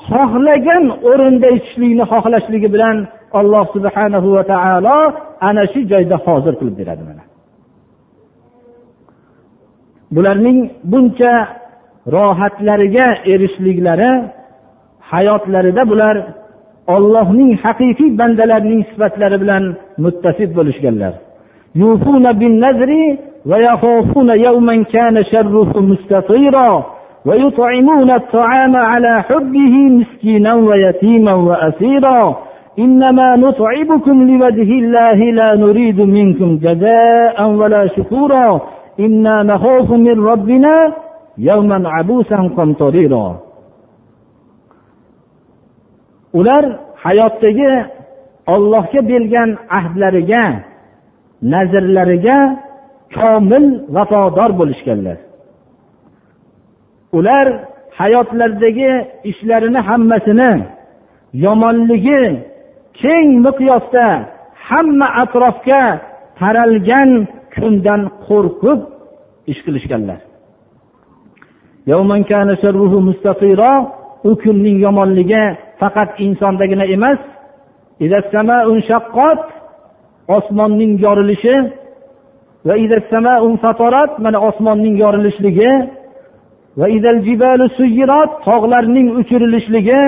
[0.09, 2.97] xohlagan o'rinda ichishlikni xohlashligi bilan
[3.39, 4.97] alloh subhanahu va taolo
[5.47, 7.23] ana shu joyda hozir qilib beradi mana.
[10.14, 10.58] bularning
[10.92, 11.32] buncha
[12.14, 14.10] rohatlariga erishishliklari
[15.10, 16.16] hayotlarida bular
[16.94, 19.64] ollohning haqiqiy bandalarining sifatlari bilan
[20.04, 21.14] muttasif bo'lishganlar
[23.46, 26.84] ويخافون يوما كان شره مستطيرا
[27.26, 32.36] ويطعمون الطعام على حبه مسكينا ويتيما وأسيرا
[32.78, 38.60] إنما نطعمكم لوجه الله لا نريد منكم جزاء ولا شكورا
[39.00, 40.92] إنا نخاف من ربنا
[41.38, 43.26] يوما عبوسا قمطريرا
[46.38, 46.64] ular
[47.04, 47.72] hayotdagi
[48.54, 50.44] ollohga bergan ahdlariga
[51.52, 52.38] nazrlariga
[53.16, 53.64] komil
[53.94, 55.18] vafodor bo'lishganlar
[57.18, 57.46] ular
[58.00, 58.90] hayotlaridagi
[59.30, 60.52] ishlarini hammasini
[61.44, 62.22] yomonligi
[63.00, 64.06] keng miqyosda
[64.68, 65.82] hamma atrofga
[66.40, 67.10] taralgan
[67.67, 68.79] undan qo'rqib
[69.51, 70.19] ish qilishganlar.
[74.29, 75.43] U kunning yomonligi
[75.79, 77.19] faqat insondagina emas.
[80.37, 81.55] Osmonning yorilishi
[84.23, 85.71] mana osmonning yorilishligi
[88.47, 90.01] tog'larning uchirilishligi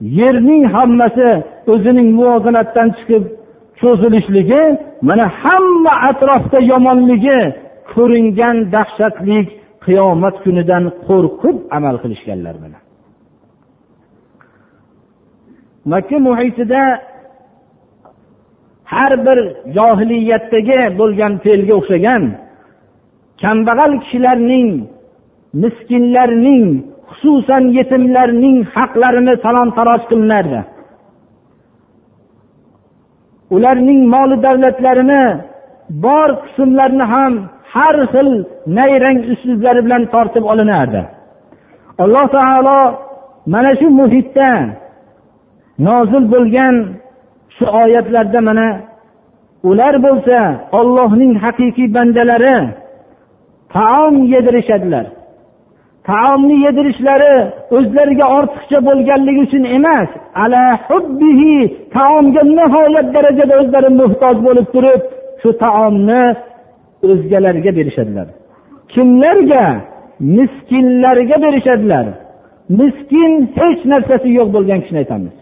[0.00, 1.30] yerning hammasi
[1.72, 3.24] o'zining muvozanatdan chiqib
[3.84, 4.62] cho'zilishligi
[5.08, 7.40] mana hamma atrofda yomonligi
[7.92, 9.38] ko'ringan dahshatli
[9.84, 12.82] qiyomat kunidan qo'rqib amal qilishganlar bilan
[15.92, 16.82] makka muhitida
[18.92, 19.38] har bir
[19.76, 22.22] johiliyatdagi bo'lgan fe'lga o'xshagan
[23.42, 24.68] kambag'al kishilarning
[25.62, 26.64] miskinlarning
[27.10, 30.60] xususan yetimlarning haqlarini talon taroj qilinardi
[33.54, 35.24] ularning moli davlatlarini
[36.04, 37.32] bor qismlarini ham
[37.74, 38.28] har xil
[38.76, 41.02] nayrang uslublari bilan tortib olinardi.
[42.04, 42.80] Alloh taolo
[43.52, 44.50] mana shu muhitda
[45.86, 46.74] nozil bo'lgan
[47.56, 48.68] shu oyatlarda mana
[49.70, 50.38] ular bo'lsa
[50.78, 52.56] ollohning haqiqiy bandalari
[53.74, 55.06] taom yedirishadilar.
[56.10, 57.34] Taomni yedirishlari
[57.76, 60.10] o'zlariga ortiqcha bo'lganligi uchun emas
[60.42, 61.54] ala hubbihi
[61.96, 65.02] taomga nihoyat darajada o'zlari muhtoj bo'lib turib
[65.42, 66.22] shu taomni
[67.10, 68.26] o'zgalarga berishadilar.
[68.92, 69.64] Kimlarga?
[70.36, 72.06] Miskinlarga berishadilar.
[72.78, 75.34] Miskin hech narsasi yo'q bo'lgan kishini aytamiz.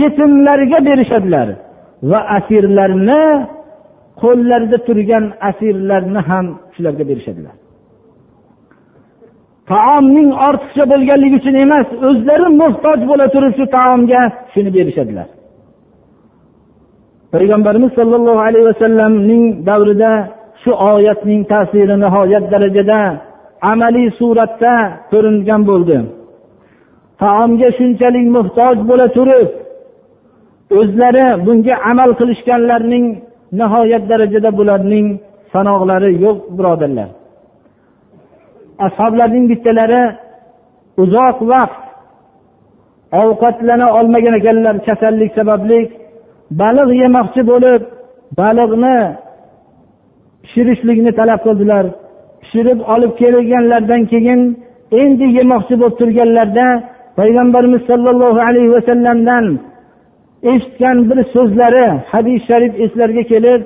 [0.00, 1.48] Yetimlarga berishadilar
[2.10, 3.22] va asirlarni
[4.22, 7.54] qo'llarida turgan asirlarni ham shularga berishadilar.
[9.70, 15.28] Taomning ortiqcha bo'lganligi uchun emas o'zlari muhtoj bo'la turib shu taomga shuni berishadilar.
[17.34, 20.12] Payg'ambarimiz sollallohu alayhi vasallamning davrida
[20.62, 23.00] shu oyatning ta'siri nihoyat darajada
[23.72, 24.74] amaliy suratda
[25.12, 25.98] ko'ringan bo'ldi.
[27.22, 29.48] Taomga shunchalik muhtoj bo'la turib
[30.80, 33.06] o'zlari bunga amal qilishganlarning
[33.60, 35.06] nihoyat darajada bularning
[35.52, 37.08] sanoqlari yo'q birodarlar.
[38.86, 40.02] Ashoblarning bittalari
[41.02, 41.82] uzoq vaqt
[43.20, 45.80] ovqatlana olmagan ekanlar kasallik sababli
[46.60, 47.82] baliq yemoqchi bo'lib
[48.40, 48.96] baliqni
[50.42, 51.84] pishirishlikni talab qildilar.
[52.42, 54.40] Pishirib olib kelganlaridan keyin
[55.00, 56.68] endi yemoqchi bo'lib turganlarida
[57.18, 59.44] payg'ambarimiz sollallohu alayhi vasallamdan
[60.50, 63.62] eshitgan bir so'zlari hadis sharif eslariga kelib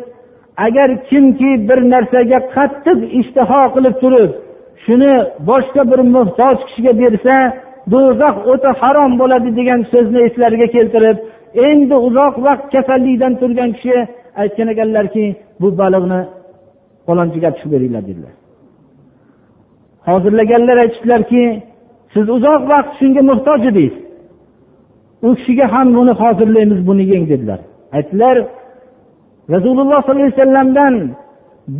[0.66, 4.30] agar kimki bir narsaga qattiq ishtaho qilib turib
[4.84, 5.12] shuni
[5.48, 7.34] boshqa bir muhtoj kishiga bersa
[7.92, 11.16] do'zax o'ti harom bo'ladi degan so'zni eslariga keltirib
[11.68, 13.96] endi uzoq vaqt kasallikdan turgan kishi
[14.42, 15.24] aytgan ekanlarki
[15.60, 16.20] bu baliqni
[17.06, 18.34] falonchiga tushib beringlar dedilar.
[20.08, 21.42] Hozirlaganlar aytishdilarki
[22.14, 23.94] siz uzoq vaqt shunga muhtoj edingiz.
[25.26, 27.60] U kishiga ham buni hozirlaymiz buni yeng dedilar.
[27.96, 28.36] Aytdilar
[29.54, 30.94] rasululloh sollallohu alayhi vasallamdan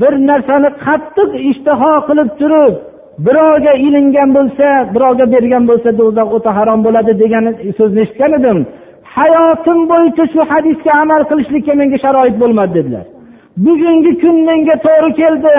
[0.00, 2.74] bir narsani qattiq ishtaho qilib turib
[3.26, 7.44] birovga ilingan bo'lsa birovga bergan bo'lsa do'zax o'ta harom bo'ladi degan
[7.78, 8.58] so'zni eshitgan edim.
[9.16, 13.04] Hayotim bo'yicha shu hadisga amal qilishlikka menga sharoit bo'lmadi dedilar.
[13.64, 15.54] Bugungi kun menga to'g'ri keldi.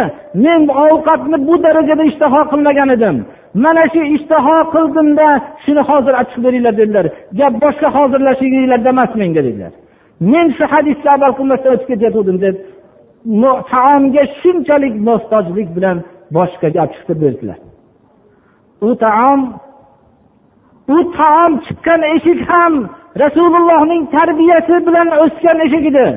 [0.46, 3.16] Men ovqatni bu darajada ishtaho qilmagan edim.
[3.64, 5.28] Mana shu ishtaho qildimda
[5.64, 7.06] shuni hozir ochib beringlar dedilar.
[7.40, 9.74] Gap boshqa hozirlashinglarda emas menga dedilar.
[10.32, 12.56] Men shu hadisga amal qilmasdan o'tib ketayotgandim deb
[13.72, 15.98] taomga shunchalik muhtojlik bilan
[16.36, 17.60] boshqa gap chiqdi berdilar
[18.88, 19.42] u taom
[20.96, 22.74] u taom chiqqan eshik ham
[23.22, 26.08] rasulullohning tarbiyasi bilan o'sgan eshik edi.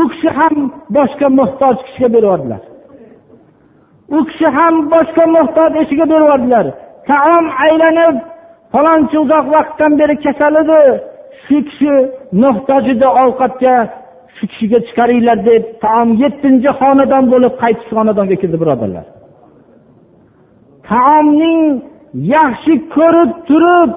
[0.00, 0.54] U kishi ham
[0.96, 2.62] boshqa muhtoj kishiga beryubordilar
[4.08, 6.66] u kishi ham boshqa muhtoj eshiga beryubordilar
[7.10, 8.16] taom aylanib
[8.72, 10.80] falonchi uzoq vaqtdan beri kasal edi
[11.44, 11.94] shu kishi
[12.42, 13.74] muhtoj edi ovqatga
[14.36, 19.06] shu kishiga chiqaringlar deb taom yettinchi xonadon bo'lib qaytish xonadonga kirdi birodarlar.
[20.88, 21.62] Taomning
[22.34, 23.90] yaxshi ko'rib turib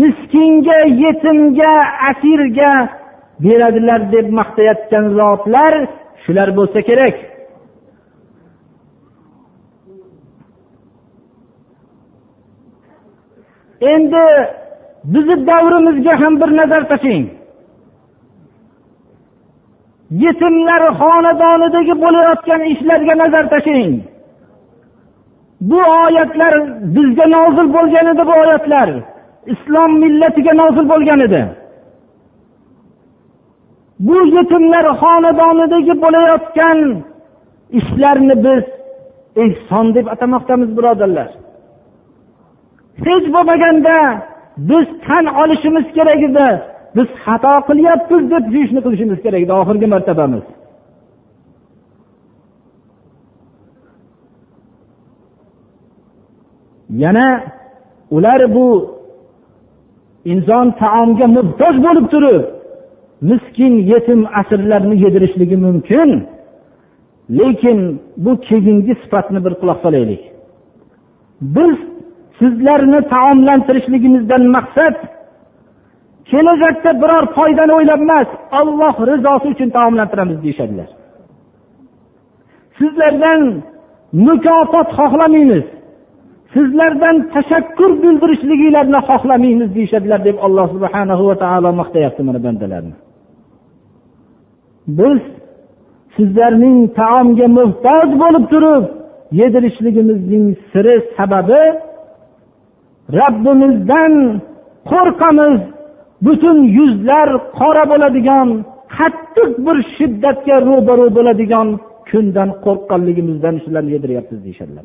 [0.00, 1.72] miskinga yetimga
[2.10, 2.72] asirga
[3.44, 5.72] beradilar deb maqtayotgan zotlar
[6.24, 7.16] shular bo'lsa kerak.
[13.92, 14.24] Endi
[15.12, 17.26] bizni davrimizga ham bir nazar tashlang.
[20.24, 23.94] Yetimlar xonadonidagi bo'layotgan ishlarga nazar tashlang.
[25.60, 26.54] Bu oyatlar
[26.94, 28.88] bizga nozil bo'lgan edi bu oyatlar.
[29.52, 31.42] Islom millatiga nozil bo'lgan edi.
[34.06, 36.78] Bu yetimlar xonadonidagi bo'layotgan
[37.78, 38.64] ishlarni biz
[39.44, 41.28] ehson deb atamoqdamiz birodarlar.
[43.06, 43.96] Hech bo'lmaganda
[44.70, 46.48] biz tan olishimiz kerak edi.
[46.96, 50.44] Biz xato qilyapmiz deb shu ishni qilishimiz kerak edi oxirgi martabamiz.
[56.90, 57.42] Yana
[58.10, 58.66] ular bu
[60.24, 62.44] inson taomga muhtoj bo'lib turib
[63.20, 66.28] miskin yetim asirlarni yedirishligi mumkin.
[67.38, 70.22] Lekin bu keyingi sifatni bir quloq solaylik.
[71.40, 71.76] Biz
[72.38, 74.96] sizlarni taomlantirishligimizdan maqsad
[76.30, 78.28] kelajakda biror foydani o'ylab emas
[78.60, 80.88] olloh rizosi uchun taomlantiramiz deyishadilar.
[82.78, 83.40] Sizlardan
[84.12, 85.64] mukofot xohlamaymiz.
[86.54, 92.94] Sizlardan tashakkur bildirishliginglarni xohlamaymiz deyishadilar deb alloh subhana va taolo maqtayapti mana bandalarni.
[94.98, 95.20] Biz
[96.16, 98.84] sizlarning taomga muhtoj bo'lib turib
[99.40, 101.62] yedirishligimizning siri sababi
[103.18, 104.14] robbimizdan
[104.90, 105.60] qo'rqamiz
[106.26, 108.48] butun yuzlar qora bo'ladigan
[108.96, 111.68] qattiq bir shiddatga ro'baru bo'ladigan
[112.10, 114.84] kundan qo'rqqanligimizdan shularni yediryapmiz deyishadilar.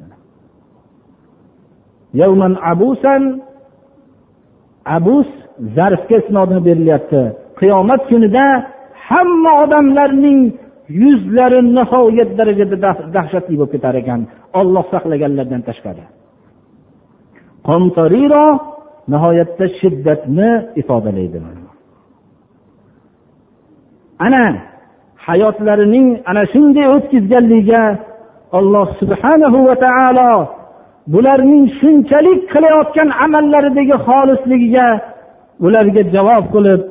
[4.95, 5.29] Abus
[5.75, 7.21] zarfga isnodini berilyapti.
[7.59, 8.45] Qiyomat kunida
[9.09, 10.39] hamma odamlarning
[11.01, 12.77] yuzlari nihoyat darajada
[13.15, 14.21] dahshatli bo'lib ketar ekan.
[14.59, 16.05] Olloh saqlaganlardan tashqari.
[19.13, 20.49] Nihoyatda shiddatni
[20.81, 21.37] ifodalaydi.
[24.25, 24.43] Ana
[25.27, 27.83] hayotlarining ana shunday o'tkazganligiga
[28.59, 30.31] alloh subhanahu va taolo
[31.13, 34.87] bularning shunchalik qilayotgan amallaridagi xolisligiga
[35.65, 36.81] ularga javob qilib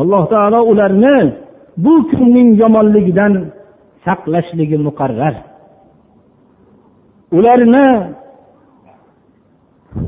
[0.00, 1.16] alloh taolo ularni
[1.84, 3.32] bu kunning yomonligidan
[4.04, 5.34] saqlashligi muqarrar.
[7.38, 7.88] Ularni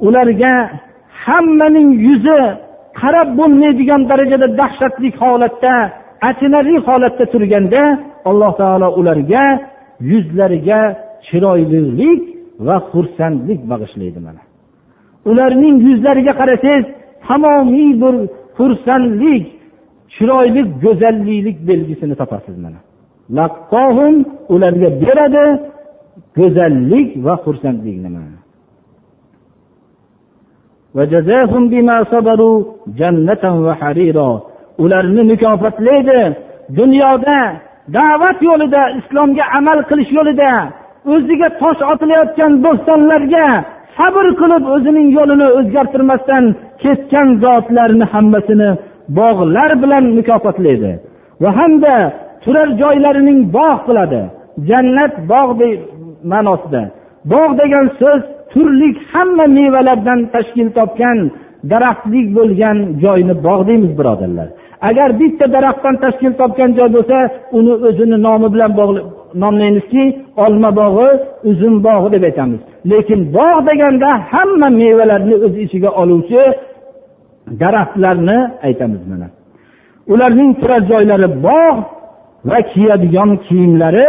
[0.06, 0.54] ularga
[1.24, 2.40] hammaning yuzi
[3.00, 5.74] qarab bo'lmaydigan darajada dahshatli holatda
[6.28, 7.82] achinarli holatda turganda
[8.30, 9.44] alloh taolo ularga
[10.10, 10.80] yuzlariga
[11.26, 12.22] chiroylilik
[12.66, 14.42] va xursandlik bag'ishlaydi mana.
[15.30, 16.86] Ularning yuzlariga qarasangiz
[17.26, 18.14] tamomiy bir
[18.58, 19.44] xursandlik
[20.14, 22.80] chiroyli go'zalliklik belgisini topasiz mana.
[24.54, 25.44] Ularga beradi
[26.38, 28.10] go'zallik va xursandlikni
[34.82, 36.20] ularni mukofotlaydi.
[36.78, 37.38] Dunyoda
[37.96, 40.50] da'vat yo'lida islomga amal qilish yo'lida
[41.14, 43.46] o'ziga tosh otilayotgan bo'stonlarga
[43.98, 46.44] sabr qilib o'zining yo'lini o'zgartirmasdan
[46.82, 48.70] ketgan zotlarni hammasini
[49.18, 50.92] bog'lar bilan mukofotlaydi.
[51.42, 51.94] Va hamda
[52.44, 54.22] turar joylarining bog' qiladi.
[54.68, 55.62] Jannat bog'
[56.32, 56.82] ma'nosida.
[57.32, 61.18] Bog' degan so'z turli hamma mevalardan tashkil topgan
[61.70, 64.48] daraxtlik bo'lgan joyni bog' deymiz birodarlar.
[64.88, 67.18] Agar bitta daraxtdan tashkil topgan joy bo'lsa
[67.58, 68.72] uni o'zini nomi bilan
[69.42, 70.04] nomlaymizki
[70.44, 71.08] olma bog'i
[71.50, 72.60] uzum bog'i deb aytamiz.
[72.90, 76.42] Lekin bog' deganda hamma mevalarni o'z ichiga oluvchi
[77.62, 79.28] daraxtlarni aytamiz mana.
[80.12, 81.80] Ularning turar joylari bog'
[82.50, 84.08] va kiyadigan kiyimlari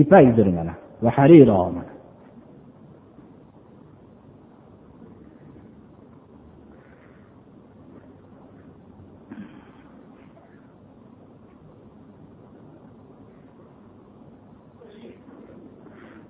[0.00, 1.97] ipakdir mana va hariro mana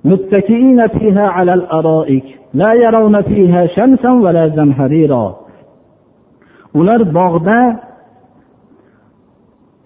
[0.07, 5.43] متكئين فيها على الأرائك لا يرون فيها شمسا ولا زمهريرا
[6.79, 7.59] ular bog'da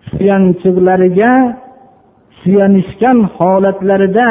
[0.10, 1.34] suyanchiqlariga
[2.42, 4.30] suyanishgan holatlarida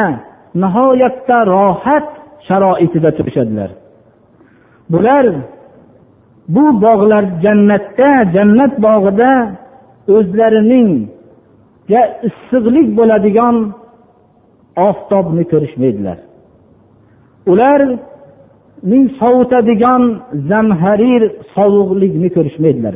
[0.61, 2.07] nihoyatda rohat
[2.47, 3.69] sharoitida turishadilar
[4.91, 5.25] bular
[6.55, 9.31] bu bog'lar jannatda jannat bog'ida
[10.15, 10.89] o'zlarining
[12.29, 13.55] issiqlik bo'ladigan
[14.76, 16.18] oftobni ko'rishmaydilar.
[17.46, 20.02] Ularning sovutadigan
[20.50, 21.22] zamharir
[21.54, 22.94] sovuqlikni ko'rishmaydilar.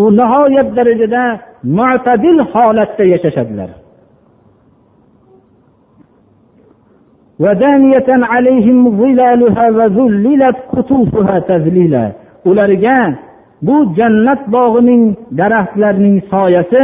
[0.00, 1.22] U nihoyat darajada
[1.78, 3.70] mo'tadil holatda yashashadilar.
[12.50, 12.98] Ularga
[13.62, 15.02] bu jannat bog'ining
[15.38, 16.82] daraxtlarining soyasi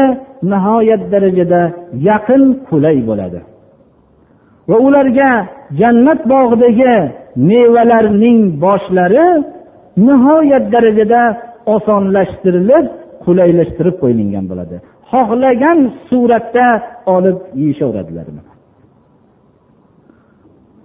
[0.52, 1.62] nihoyat darajada
[2.10, 3.40] yaqin qulay bo'ladi
[4.70, 5.30] va ularga
[5.80, 6.96] jannat bog'idagi
[7.50, 9.28] mevalarning boshlari
[10.08, 11.22] nihoyat darajada
[11.76, 12.86] osonlashtirilib
[13.26, 14.76] qulaylashtirib qo'yilgan bo'ladi
[15.12, 16.68] xohlagan suratda
[17.16, 18.28] olib yeyishaveradilar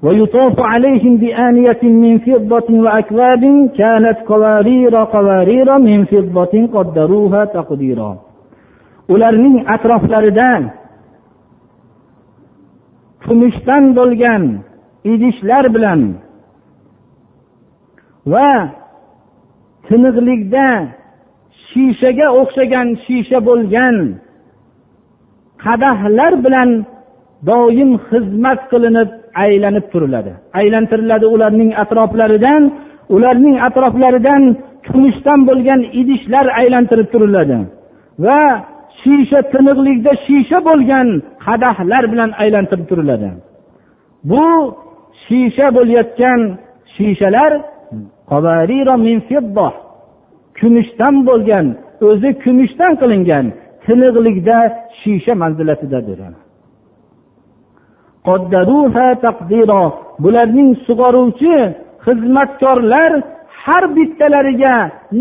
[0.05, 8.17] ويطاف عليهم بآنية من فضة وأكواب كانت قوارير قوارير من فضة قدروها تقديرا
[9.14, 10.50] ularning atroflarida
[13.24, 14.44] kumushdan bo'lgan
[15.14, 16.02] idishlar bilan
[18.34, 18.50] va
[19.88, 20.68] tiniqlikda
[21.70, 23.96] shishaga o'xshagan shisha bo'lgan
[25.64, 26.70] qadahlar bilan
[27.50, 29.10] doim xizmat qilinib
[29.46, 30.32] aylanib turiladi.
[30.60, 32.64] Aylantiriladi ularning atroflaridan
[33.16, 34.44] ularning atroflaridan
[34.88, 37.58] kumushdan bo'lgan idishlar aylantirib turiladi
[38.26, 38.42] va
[39.02, 41.08] shisha tiniqlikda shisha bo'lgan
[41.46, 43.30] qadahlar bilan aylantirib turiladi.
[44.30, 44.46] Bu
[45.26, 46.40] shisha bo'layotgan
[46.96, 47.52] shishalar
[50.60, 51.66] kumushdan bo'lgan
[52.08, 53.46] o'zi kumushdan qilingan
[53.86, 54.58] tiniqlikda
[55.02, 56.20] shisha manzilatidadir.
[60.24, 61.56] Bularning sug'oruvchi
[62.06, 63.12] xizmatkorlar
[63.64, 64.76] har bittalariga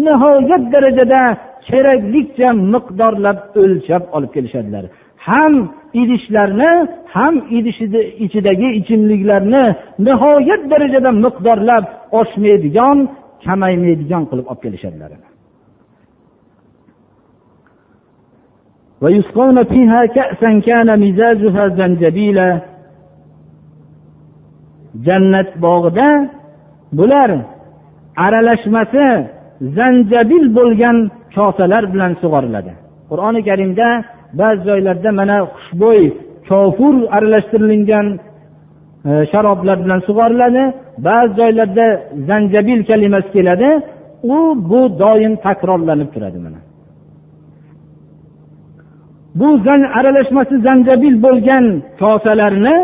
[0.05, 1.23] nihoyat darajada
[1.68, 4.86] keraklicha miqdorlab o'lchab olib kelishadilar
[5.28, 5.54] ham
[6.02, 6.72] idishlarni
[7.16, 9.64] ham idishni ichidagi ichimliklarni
[10.08, 11.84] nihoyat darajada miqdorlab
[12.20, 12.98] oshmaydigan
[13.46, 15.12] kamaymaydigan qilib olib kelishadilar
[19.04, 22.50] ويسقون فيها كأسا كان مزاجها زنجبيلا
[25.06, 26.10] jannat bog'ida
[26.98, 27.32] bular
[28.26, 29.08] aralashmasi
[29.78, 30.98] zanjabil bo'lgan
[31.35, 32.73] kosalar bilan sug'oriladi.
[33.11, 33.89] Qur'oni karimda
[34.41, 36.03] ba'zi joylarda mana xushbo'y
[36.49, 38.07] kofur aralashtirilgan
[39.09, 40.63] e, sharoblar bilan sug'oriladi.
[41.07, 41.87] Ba'zi joylarda
[42.29, 43.71] zanjabil kalimasi keladi.
[44.35, 44.39] U
[44.71, 46.61] bu doim takrorlanib turadi mana.
[49.35, 49.49] Bu
[49.99, 51.65] aralashmasi zanjabil bo'lgan
[52.01, 52.77] kosalarni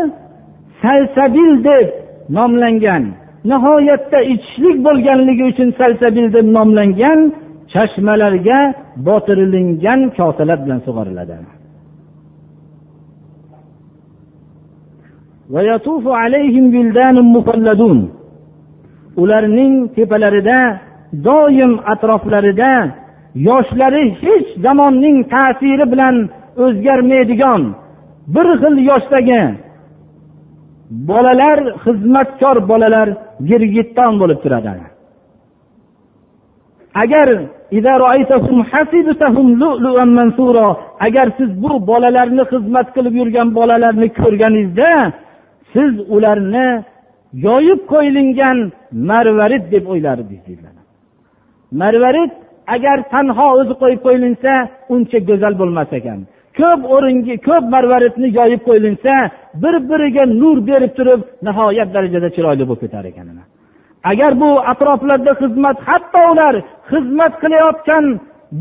[0.81, 1.87] salsabil deb
[2.29, 3.03] nomlangan
[3.51, 7.19] nihoyatda ichishlik bo'lganligi uchun salsabil deb nomlangan
[7.77, 8.59] chashmalarga
[9.07, 11.35] botirilingan kosalar bilan sug'oriladi.
[19.21, 20.59] Ularning tepalarida
[21.27, 22.71] doim atroflarida
[23.49, 26.15] yoshlari hech zamonning ta'siri bilan
[26.63, 27.61] o'zgarmaydigan
[28.35, 29.41] bir xil yoshdagi
[31.09, 33.07] bolalar xizmatkor bolalar
[33.49, 34.73] girgitton bo'lib turadi.
[37.01, 37.27] Agar
[41.05, 44.91] agar siz bu bolalarni xizmat qilib yurgan bolalarni ko'rganingizda
[45.73, 46.67] siz ularni
[47.47, 48.57] yoyib qo'yilgan
[49.09, 50.59] marvarid deb o'ylardingiz
[51.81, 52.31] marvarid
[52.75, 54.51] agar tanho o'zi qo'yib qo'yilinsa
[54.93, 56.19] uncha go'zal bo'lmas ekan.
[56.59, 59.13] Ko'p o'ringa ko'p marvaridni yoyib qo'yilinsa
[59.63, 63.27] bir biriga nur berib turib nihoyat darajada chiroyli bo'lib ketar ekan
[64.03, 66.55] agar bu atroflarda xizmat hatto ular
[66.91, 68.05] xizmat qilayotgan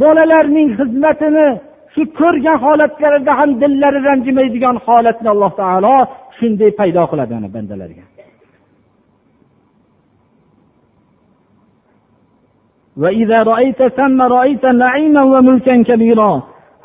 [0.00, 1.48] bolalarning xizmatini
[1.94, 5.96] shu ko'rgan holatlarida ham dillari ranjimaydigan holatni alloh taolo
[6.38, 8.04] shunday paydo qiladi ana bandalarga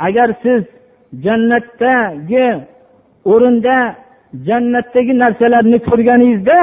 [0.07, 0.63] agar siz
[1.25, 2.47] jannatdagi
[3.31, 3.77] o'rinda
[4.47, 6.59] jannatdagi narsalarni ko'rganingizda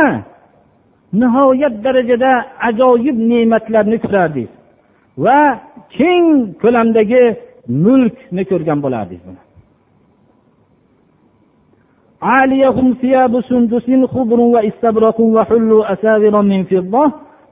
[1.22, 2.32] nihoyat darajada
[2.70, 4.51] ajoyib ne'matlarni ko'rardingiz
[5.26, 5.39] va
[5.97, 6.28] keng
[6.61, 7.24] ko'lamdagi
[7.86, 9.39] mulkni ko'rgan bo'lardingiz
[12.32, 17.05] عاليهم ثياب سندس خضر واستبرق وحلوا أساور من فضة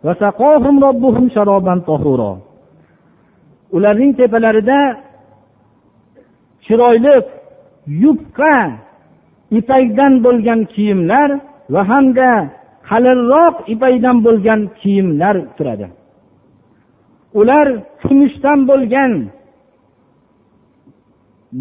[0.05, 2.34] وسقاهم ربهم شرابا طهورا
[3.76, 4.80] ularning tepalarida
[6.66, 7.16] chiroyli
[8.03, 8.55] yupqa
[9.59, 11.30] ipakdan bo'lgan kiyimlar
[11.74, 12.32] va hamda
[12.89, 15.87] qalinroq ipakdan bo'lgan kiyimlar turadi.
[17.41, 17.66] Ular
[18.03, 19.12] kumushdan bo'lgan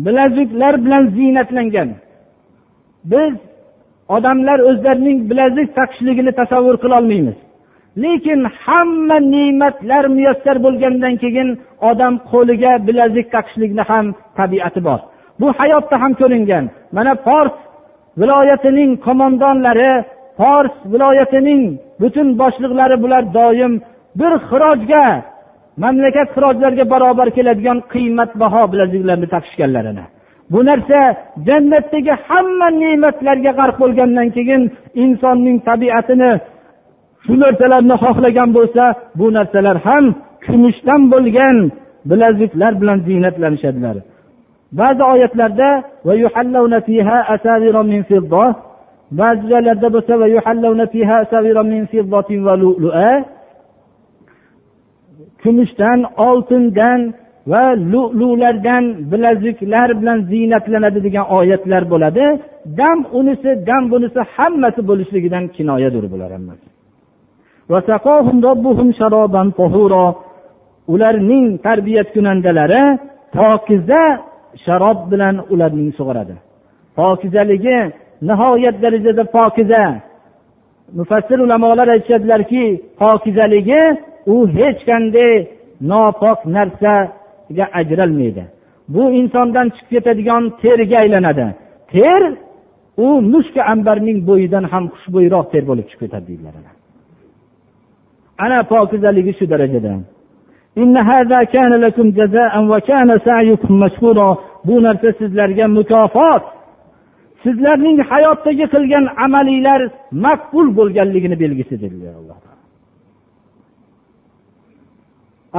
[0.05, 1.89] bilaziklar bilan ziynatlangan.
[3.11, 3.33] Biz
[4.15, 7.37] odamlar o'zlarining bilazik taqishligini tasavvur qilolmaymiz
[8.03, 11.49] lekin hamma ne'matlar muyassar bo'lgandan keyin
[11.89, 14.05] odam qo'liga bilazik taqishlikni ham
[14.37, 14.99] tabiati bor.
[15.39, 16.65] Bu hayotda ham ko'ringan.
[16.95, 17.55] Mana fors
[18.19, 19.91] viloyatining qo'mondonlari
[20.37, 21.61] fors viloyatining
[22.01, 23.73] butun boshliqlari bular doim
[24.19, 25.05] bir xirojga
[25.83, 30.05] mamlakat xirojlariga barobar keladigan qiymatbaho bilaziklarni taqishganlarini
[30.53, 30.99] bu narsa
[31.47, 34.61] jannatdagi hamma ne'matlarga g'arq bo'lgandan keyin
[35.03, 36.31] insonning tabiatini
[37.25, 38.83] shu narsalarni xohlagan bo'lsa
[39.19, 40.05] bu narsalar ham
[40.45, 41.57] kumushdan bo'lgan
[42.09, 43.97] bilaziklar bilan ziynatlanishadilar.
[44.79, 45.69] Ba'zi oyatlarda
[49.11, 50.13] ba'zi joylarda bo'lsa
[55.45, 56.99] kumushdan oltindan
[57.51, 62.25] va lu'lulardan bilaziklar bilan ziynatlanadi degan oyatlar bo'ladi.
[62.79, 66.67] Dam unisi dam bunisi hammasi bo'lishligidan kinoyadir bular hammasi.
[70.93, 72.83] Ularning tarbiyat kunandalari
[73.35, 74.03] pokiza
[74.65, 76.35] sharob bilan ularning sug'oradi.
[76.97, 77.77] Pokizaligi
[78.21, 79.83] nihoyat darajada pokiza.
[80.93, 83.81] Mufassir ulamolar aytishadilarki pokizaligi
[84.25, 85.47] u hech qanday
[85.81, 88.43] nopok narsaga ajralmaydi.
[88.89, 91.47] Bu insondan chiqib ketadigan terga aylanadi.
[91.91, 92.21] Ter
[92.97, 96.53] u mushka ambarning bo'yidan ham xushbo'yroq ter bo'lib chiqib ketadi deydilar
[98.43, 98.57] ana.
[98.71, 99.93] Pokizaligi shu darajada.
[104.67, 106.43] Bu narsa sizlarga mukofot.
[107.45, 109.81] Sizlarning hayotdagi qilgan amalinglar
[110.25, 112.37] maqbul bo'lganligini belgisi dedilar alloh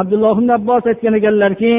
[0.01, 1.75] abdulloh ibn abbos aytgan ekanlarki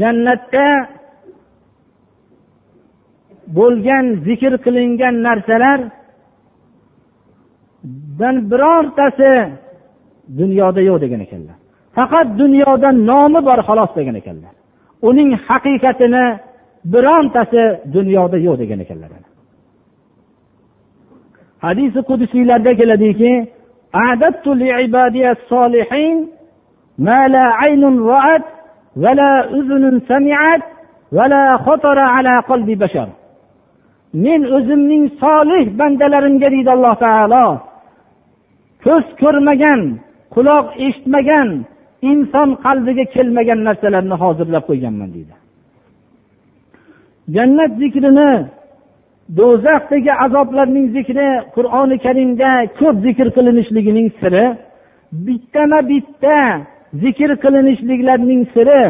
[0.00, 0.66] jannatda
[3.56, 5.96] bo'lgan zikr qilingan narsalardan
[8.50, 9.32] birortasi
[10.38, 11.56] dunyoda yo'q degan ekanlar.
[11.95, 14.53] faqat dunyoda nomi bor xolos degan ekanlar
[15.09, 16.25] uning haqiqatini
[16.93, 17.63] birontasi
[17.95, 19.09] dunyoda yo'q degan ekanlar
[21.65, 23.31] hadisi qudusiylarda keladiki
[23.95, 26.27] أعددت لعبادي الصالحين
[26.97, 28.45] ما لا عين رأت
[28.97, 30.61] ولا أذن سمعت
[31.11, 33.09] ولا خطر على قلب بشر
[34.25, 37.47] men o'zimning solih bandalarimga deydi alloh taolo
[38.85, 39.81] ko'z ko'rmagan
[40.35, 41.49] quloq eshitmagan
[42.10, 45.34] inson qalbiga kelmagan narsalarni hozirlab qo'yganman deydi.
[47.34, 48.30] Jannat zikrini
[49.38, 52.50] do'zaxdagi azoblarning zikri qur'oni karimda
[52.80, 54.44] ko'p zikr qilinishligining siri
[55.26, 56.38] bittama bitta
[57.02, 58.82] zikr qilinishliklarning siri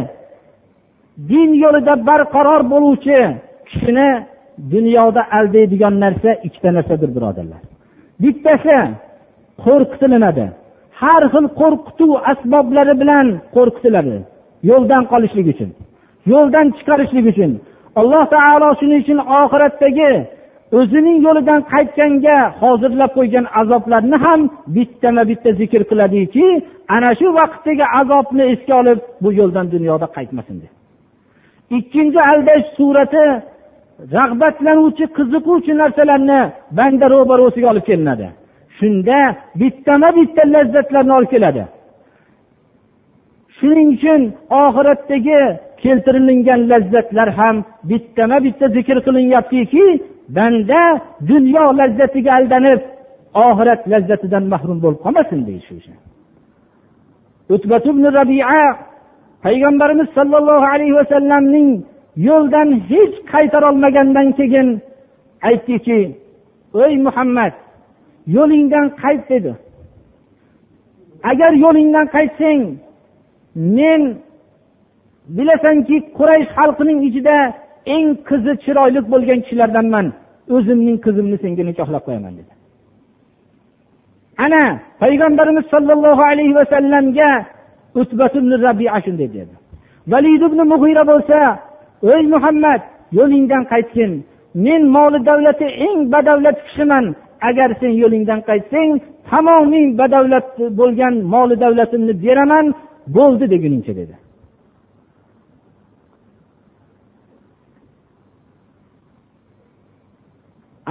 [1.31, 3.19] din yo'lida barqaror bo'luvchi
[3.69, 4.11] kishini
[4.75, 7.63] dunyoda aldaydigan narsa ikkita narsadir birodarlar.
[8.23, 8.77] Bittasi
[9.65, 10.47] qo'rqitilinadi.
[11.03, 13.27] Har xil qo'rqituv asboblari bilan
[13.57, 14.17] qo'rqitiladi.
[14.71, 15.71] Yo'ldan qolishlik uchun
[16.33, 17.53] yo'ldan chiqarishlik uchun.
[18.01, 20.13] Alloh taolo shuning uchun oxiratdagi
[20.79, 24.41] o'zining yo'lidan qaytganga hozirlab qo'ygan azoblarni ham
[24.77, 26.47] bittama bitta zikr qiladiki
[26.95, 30.73] ana shu vaqtdagi azobni esga olib bu yo'ldan dunyoda qaytmasin deb.
[31.79, 33.25] Ikkinchi aldash surati
[34.17, 36.41] rag'batlanuvchi qiziquvchi narsalarni
[36.79, 38.27] banda ro'barosiga olib kelinadi.
[38.79, 39.19] Shunda
[39.61, 41.65] bittama bitta lazzatlarni olib keladi.
[43.57, 44.21] Shuning uchun
[44.63, 45.41] oxiratdagi
[45.83, 47.57] keltirilingan lazzatlar ham
[47.91, 49.85] bittama bitta zikr qilinyaptiki
[50.37, 50.83] banda
[51.31, 52.81] dunyo lazzatiga aldanib
[53.47, 55.65] oxirat lazzatidan mahrum bo'lib qolmasin deydi
[57.95, 58.63] ibn rabia
[59.45, 61.69] payg'ambarimiz sollallohu alayhi vasallamning
[62.29, 64.69] yo'ldan hech qaytarolmagandan keyin
[65.49, 66.01] aytdiki
[66.87, 67.53] ey muhammad
[68.27, 69.53] yo'lingdan qayt dedi.
[71.31, 72.63] Agar yo'lingdan qaytsang
[73.79, 74.03] men
[75.37, 77.37] bilasanki quraysh xalqining ichida
[77.95, 80.07] eng qizi chiroyli bo'lgan kishilardanman.
[80.55, 82.53] O'zimning qizimni senga nikohlab qo'yaman dedi.
[84.45, 84.65] Ana
[85.03, 87.31] payg'ambarimiz sollallohu alayhi vasallamga
[88.67, 89.55] rabia shunday dedi
[90.13, 91.39] valid ibn muhira bo'lsa
[92.15, 92.81] ey muhammad
[93.19, 94.13] yo'lingdan qaytgin.
[94.55, 97.05] Men moli davlati eng badavlat kishiman.
[97.49, 98.91] Agar sen yo'lingdan qaytsang
[99.31, 102.67] tamomiy badavlat bo'lgan moli davlatimni beraman
[103.17, 104.15] bo'ldi deguningcha dedi.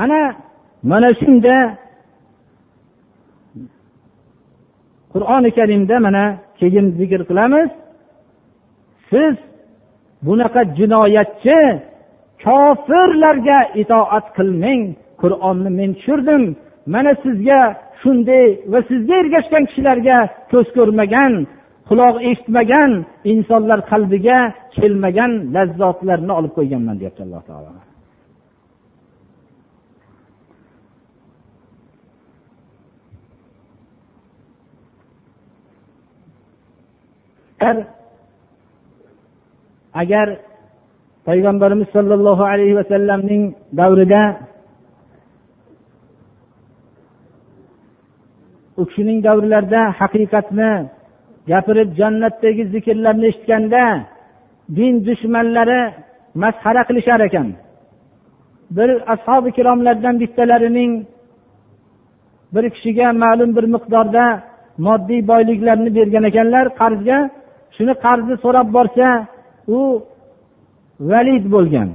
[0.03, 0.21] Ana
[0.91, 1.55] mana shunda
[5.13, 6.23] qur'oni karimda mana
[6.59, 7.69] keyin zikr qilamiz.
[9.09, 9.35] Siz
[10.25, 11.59] bunaqa jinoyatchi
[12.43, 14.81] kofirlarga itoat qilmang.
[15.21, 16.43] Qur'onni men tushirdim.
[16.93, 17.61] Mana sizga
[18.01, 20.17] shunday va sizga ergashgan kishilarga
[20.51, 21.33] ko'z ko'rmagan
[21.89, 22.91] quloq eshitmagan
[23.31, 24.39] insonlar qalbiga
[24.75, 27.71] kelmagan lazzatlarni olib qo'yganman deyapti alloh taolo.
[40.01, 40.27] Agar
[41.27, 43.43] payg'ambarimiz sollallohu alayhi vasallamning
[43.79, 44.21] davrida
[48.81, 50.71] u kishining davrlarida haqiqatni
[51.51, 53.83] gapirib jannatdagi zikrlarni eshitganda
[54.77, 55.81] din dushmanlari
[56.41, 57.47] masxara qilishar ekan.
[58.75, 60.91] Bir ashobi ikromlardan bittalarining
[62.53, 64.25] bir kishiga ma'lum bir miqdorda
[64.85, 67.17] moddiy boyliklarni bergan ekanlar qarzga
[67.75, 69.07] shuni qarzni so'rab borsa
[69.77, 69.79] u
[71.11, 71.89] valid bo'lgan.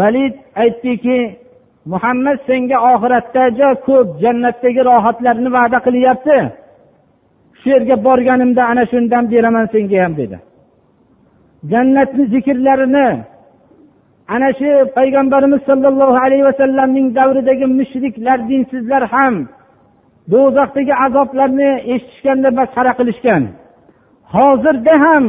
[0.00, 1.18] Valid aytdiki
[1.92, 6.38] muhammad senga oxiratda juda ko'p jannatdagi rohatlarni va'da qilyapti.
[7.60, 10.36] Shu yerga borganimda ana shundan beraman senga ham dedi.
[11.72, 13.08] Jannatni zikrlarini
[14.34, 19.34] ana shu payg'ambarimiz sollallohu alayhi vasallamning davridagi mushriklar dinsizlar ham
[20.32, 23.42] do'zaxdagi azoblarni eshitishganda masxara qilishgan.
[24.34, 25.24] Hozirda ham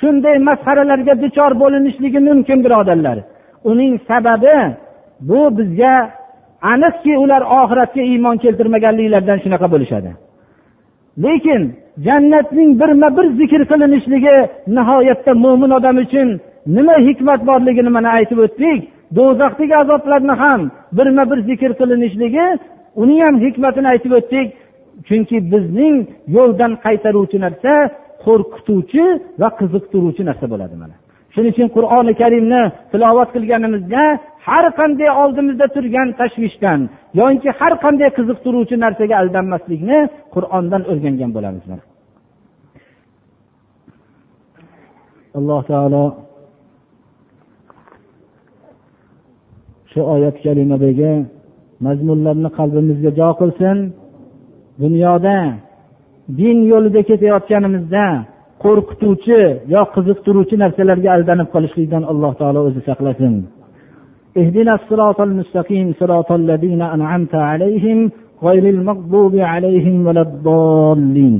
[0.00, 3.18] shunday masxaralarga duchor bo'linishligi mumkin birodarlar.
[3.70, 4.56] Uning sababi
[5.28, 5.94] bu bizga
[6.72, 10.10] aniqki ular oxiratga iymon keltirmaganliklaridan shunaqa bo'lishadi.
[11.24, 11.62] Lekin
[12.06, 14.36] jannatning birma bir zikr qilinishligi
[14.76, 16.28] nihoyatda mo'min odam uchun
[16.76, 18.80] nima hikmat borligini mana aytib o'tdik.
[19.16, 20.60] Do'zaxdagi azoblarni ham
[20.98, 22.46] birma bir zikr qilinishligi
[23.02, 24.48] uni ham hikmatini aytib o'tdik.
[25.08, 25.96] Chunki bizning
[26.36, 27.72] yo'ldan qaytaruvchi narsa
[28.24, 29.04] qo'rqituvchi
[29.40, 30.96] va qiziqtiruvchi narsa bo'ladi mana.
[31.34, 32.62] Shuning uchun qur'oni karimni
[32.92, 34.02] tilovat qilganimizda
[34.46, 36.80] har qanday oldimizda turgan tashvishdan
[37.20, 39.98] yoki har qanday qiziqtiruvchi narsaga aldanmaslikni
[40.34, 41.64] qur'ondan o'rgangan bo'lamiz
[45.38, 46.04] alloh taolo
[49.90, 51.12] shu oyat kalimadagi
[51.86, 53.76] mazmunlarni qalbimizga jo qilsin.
[54.82, 55.38] Dunyoda
[56.38, 58.04] din yo'lida ketayotganimizda
[58.63, 59.39] qo'rqituvchi
[59.73, 63.35] yo qiziqtiruvchi narsalarga aldanib qolishlikdan alloh taolo o'zi saqlasin
[64.41, 67.97] اهدنا الصراط المستقيم صراط الذين أنعمت عليهم
[68.47, 71.35] غير المغضوب عليهم ولا الضالين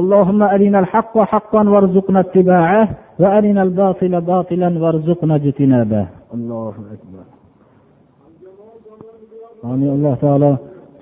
[0.00, 2.84] اللهم أرنا الحق حقا وارزقنا اتباعه
[3.20, 6.04] وأرنا الباطل باطلا وارزقنا اجتنابه
[6.36, 7.24] الله أكبر
[9.72, 10.52] amin alloh taolo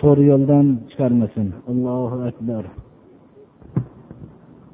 [0.01, 2.65] to'g'ri yo'ldan chiqarmasin allohu akbar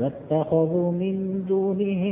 [0.00, 2.02] واتخذوا من دونه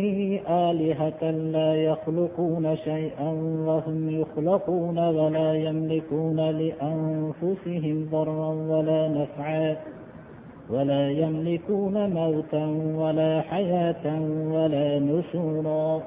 [0.48, 3.30] آلهة لا يخلقون شيئا
[3.66, 9.76] وهم يخلقون ولا يملكون لأنفسهم ضرا ولا نفعا
[10.70, 14.04] ولا يملكون موتا ولا حياة
[14.54, 16.02] ولا نشورا.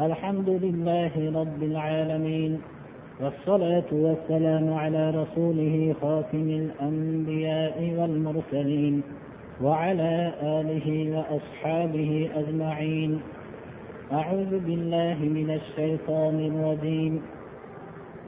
[0.00, 2.71] الحمد لله رب العالمين.
[3.22, 9.02] والصلاة والسلام على رسوله خاتم الأنبياء والمرسلين
[9.62, 13.20] وعلى آله وأصحابه أجمعين.
[14.12, 17.22] أعوذ بالله من الشيطان الرجيم.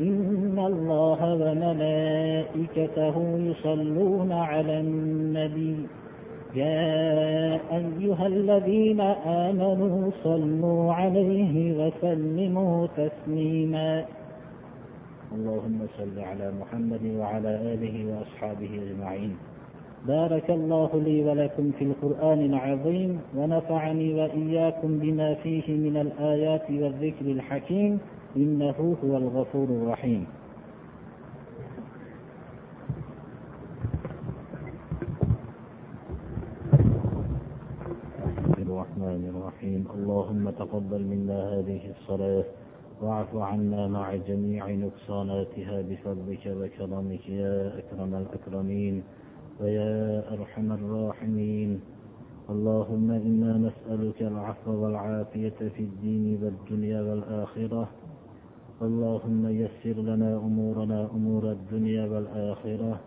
[0.00, 5.76] إن الله وملائكته يصلون على النبي.
[6.54, 14.04] يا أيها الذين آمنوا صلوا عليه وسلموا تسليما.
[15.34, 19.36] اللهم صل على محمد وعلى آله وأصحابه أجمعين.
[20.06, 27.98] بارك الله لي ولكم في القرآن العظيم ونفعني وإياكم بما فيه من الآيات والذكر الحكيم.
[28.36, 30.26] إنه هو الغفور الرحيم.
[38.58, 39.86] الرحمن الرحيم.
[39.94, 42.63] اللهم تقبل منا هذه الصلاة.
[43.02, 49.02] واعف عنا مع جميع نقصاناتها بفضلك وكرمك يا أكرم الأكرمين
[49.60, 51.80] ويا أرحم الراحمين.
[52.50, 57.88] اللهم إنا نسألك العفو والعافية في الدين والدنيا والآخرة.
[58.82, 63.00] اللهم يسر لنا أمورنا أمور الدنيا والآخرة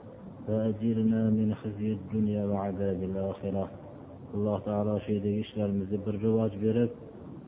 [0.50, 3.70] وأجرنا من خزي الدنيا وعذاب الآخرة.
[4.66, 6.92] taolo shu yerdagi ishlarimizni bir rivoj berib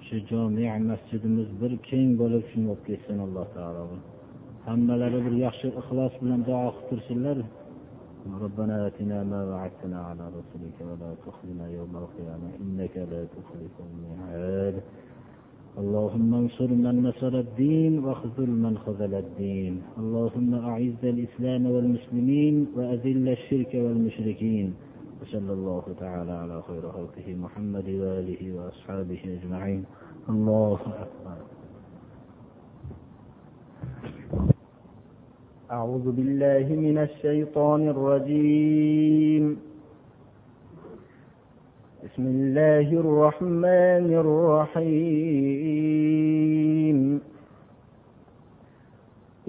[0.10, 3.84] shu jami masjidimiz bir keng bo'lib shuni olib ketsin alloh taolo
[4.68, 7.38] hammalari bir yaxshi ixlos bilan duo qilib tursinlar
[8.46, 12.50] ربنا آتنا ما وعدتنا على رسلك ولا تخزنا يوم القيامة.
[12.64, 14.76] إنك لا تخلف الميعاد.
[15.82, 19.74] اللهم انصر من نصر الدين واخذل من خذل الدين.
[20.02, 24.68] اللهم أعز الإسلام والمسلمين وأذل الشرك والمشركين.
[25.30, 29.86] وصلى الله تعالى على خير خلقه محمد وآله وأصحابه أجمعين.
[30.30, 31.38] الله أكبر.
[35.72, 39.58] أعوذ بالله من الشيطان الرجيم.
[42.04, 44.90] بسم الله الرحمن الرحيم.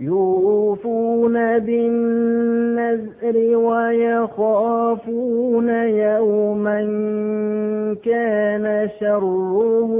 [0.00, 6.80] يوفون بالنذر ويخافون يوما
[8.04, 9.92] كان شره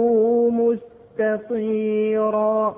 [1.18, 2.76] مستطيرا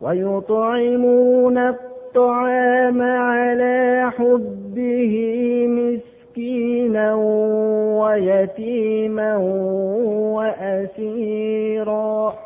[0.00, 5.14] ويطعمون الطعام على حبه
[5.68, 7.14] مسكينا
[8.02, 9.36] ويتيما
[10.36, 12.45] وأسيرا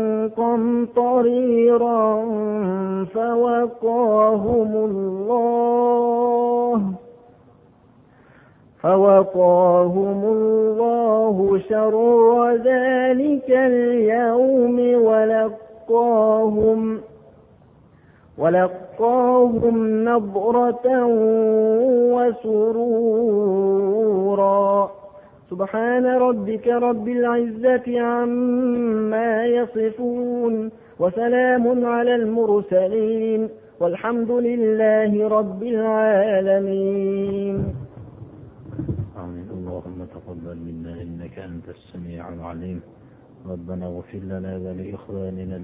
[0.51, 2.25] قمطريرا
[3.13, 6.81] فوقاهم الله
[8.81, 11.95] فوقاهم الله شر
[12.55, 17.01] ذلك اليوم ولقاهم
[18.37, 21.05] ولقاهم نضرة
[22.15, 23.51] وسرورا
[25.51, 33.49] سبحان ربك رب العزة عما يصفون وسلام على المرسلين
[33.79, 37.55] والحمد لله رب العالمين.
[39.23, 39.47] آمين.
[39.57, 42.81] اللهم تقبل منا إنك أنت السميع العليم.
[43.49, 45.55] ربنا اغفر لنا ولإخواننا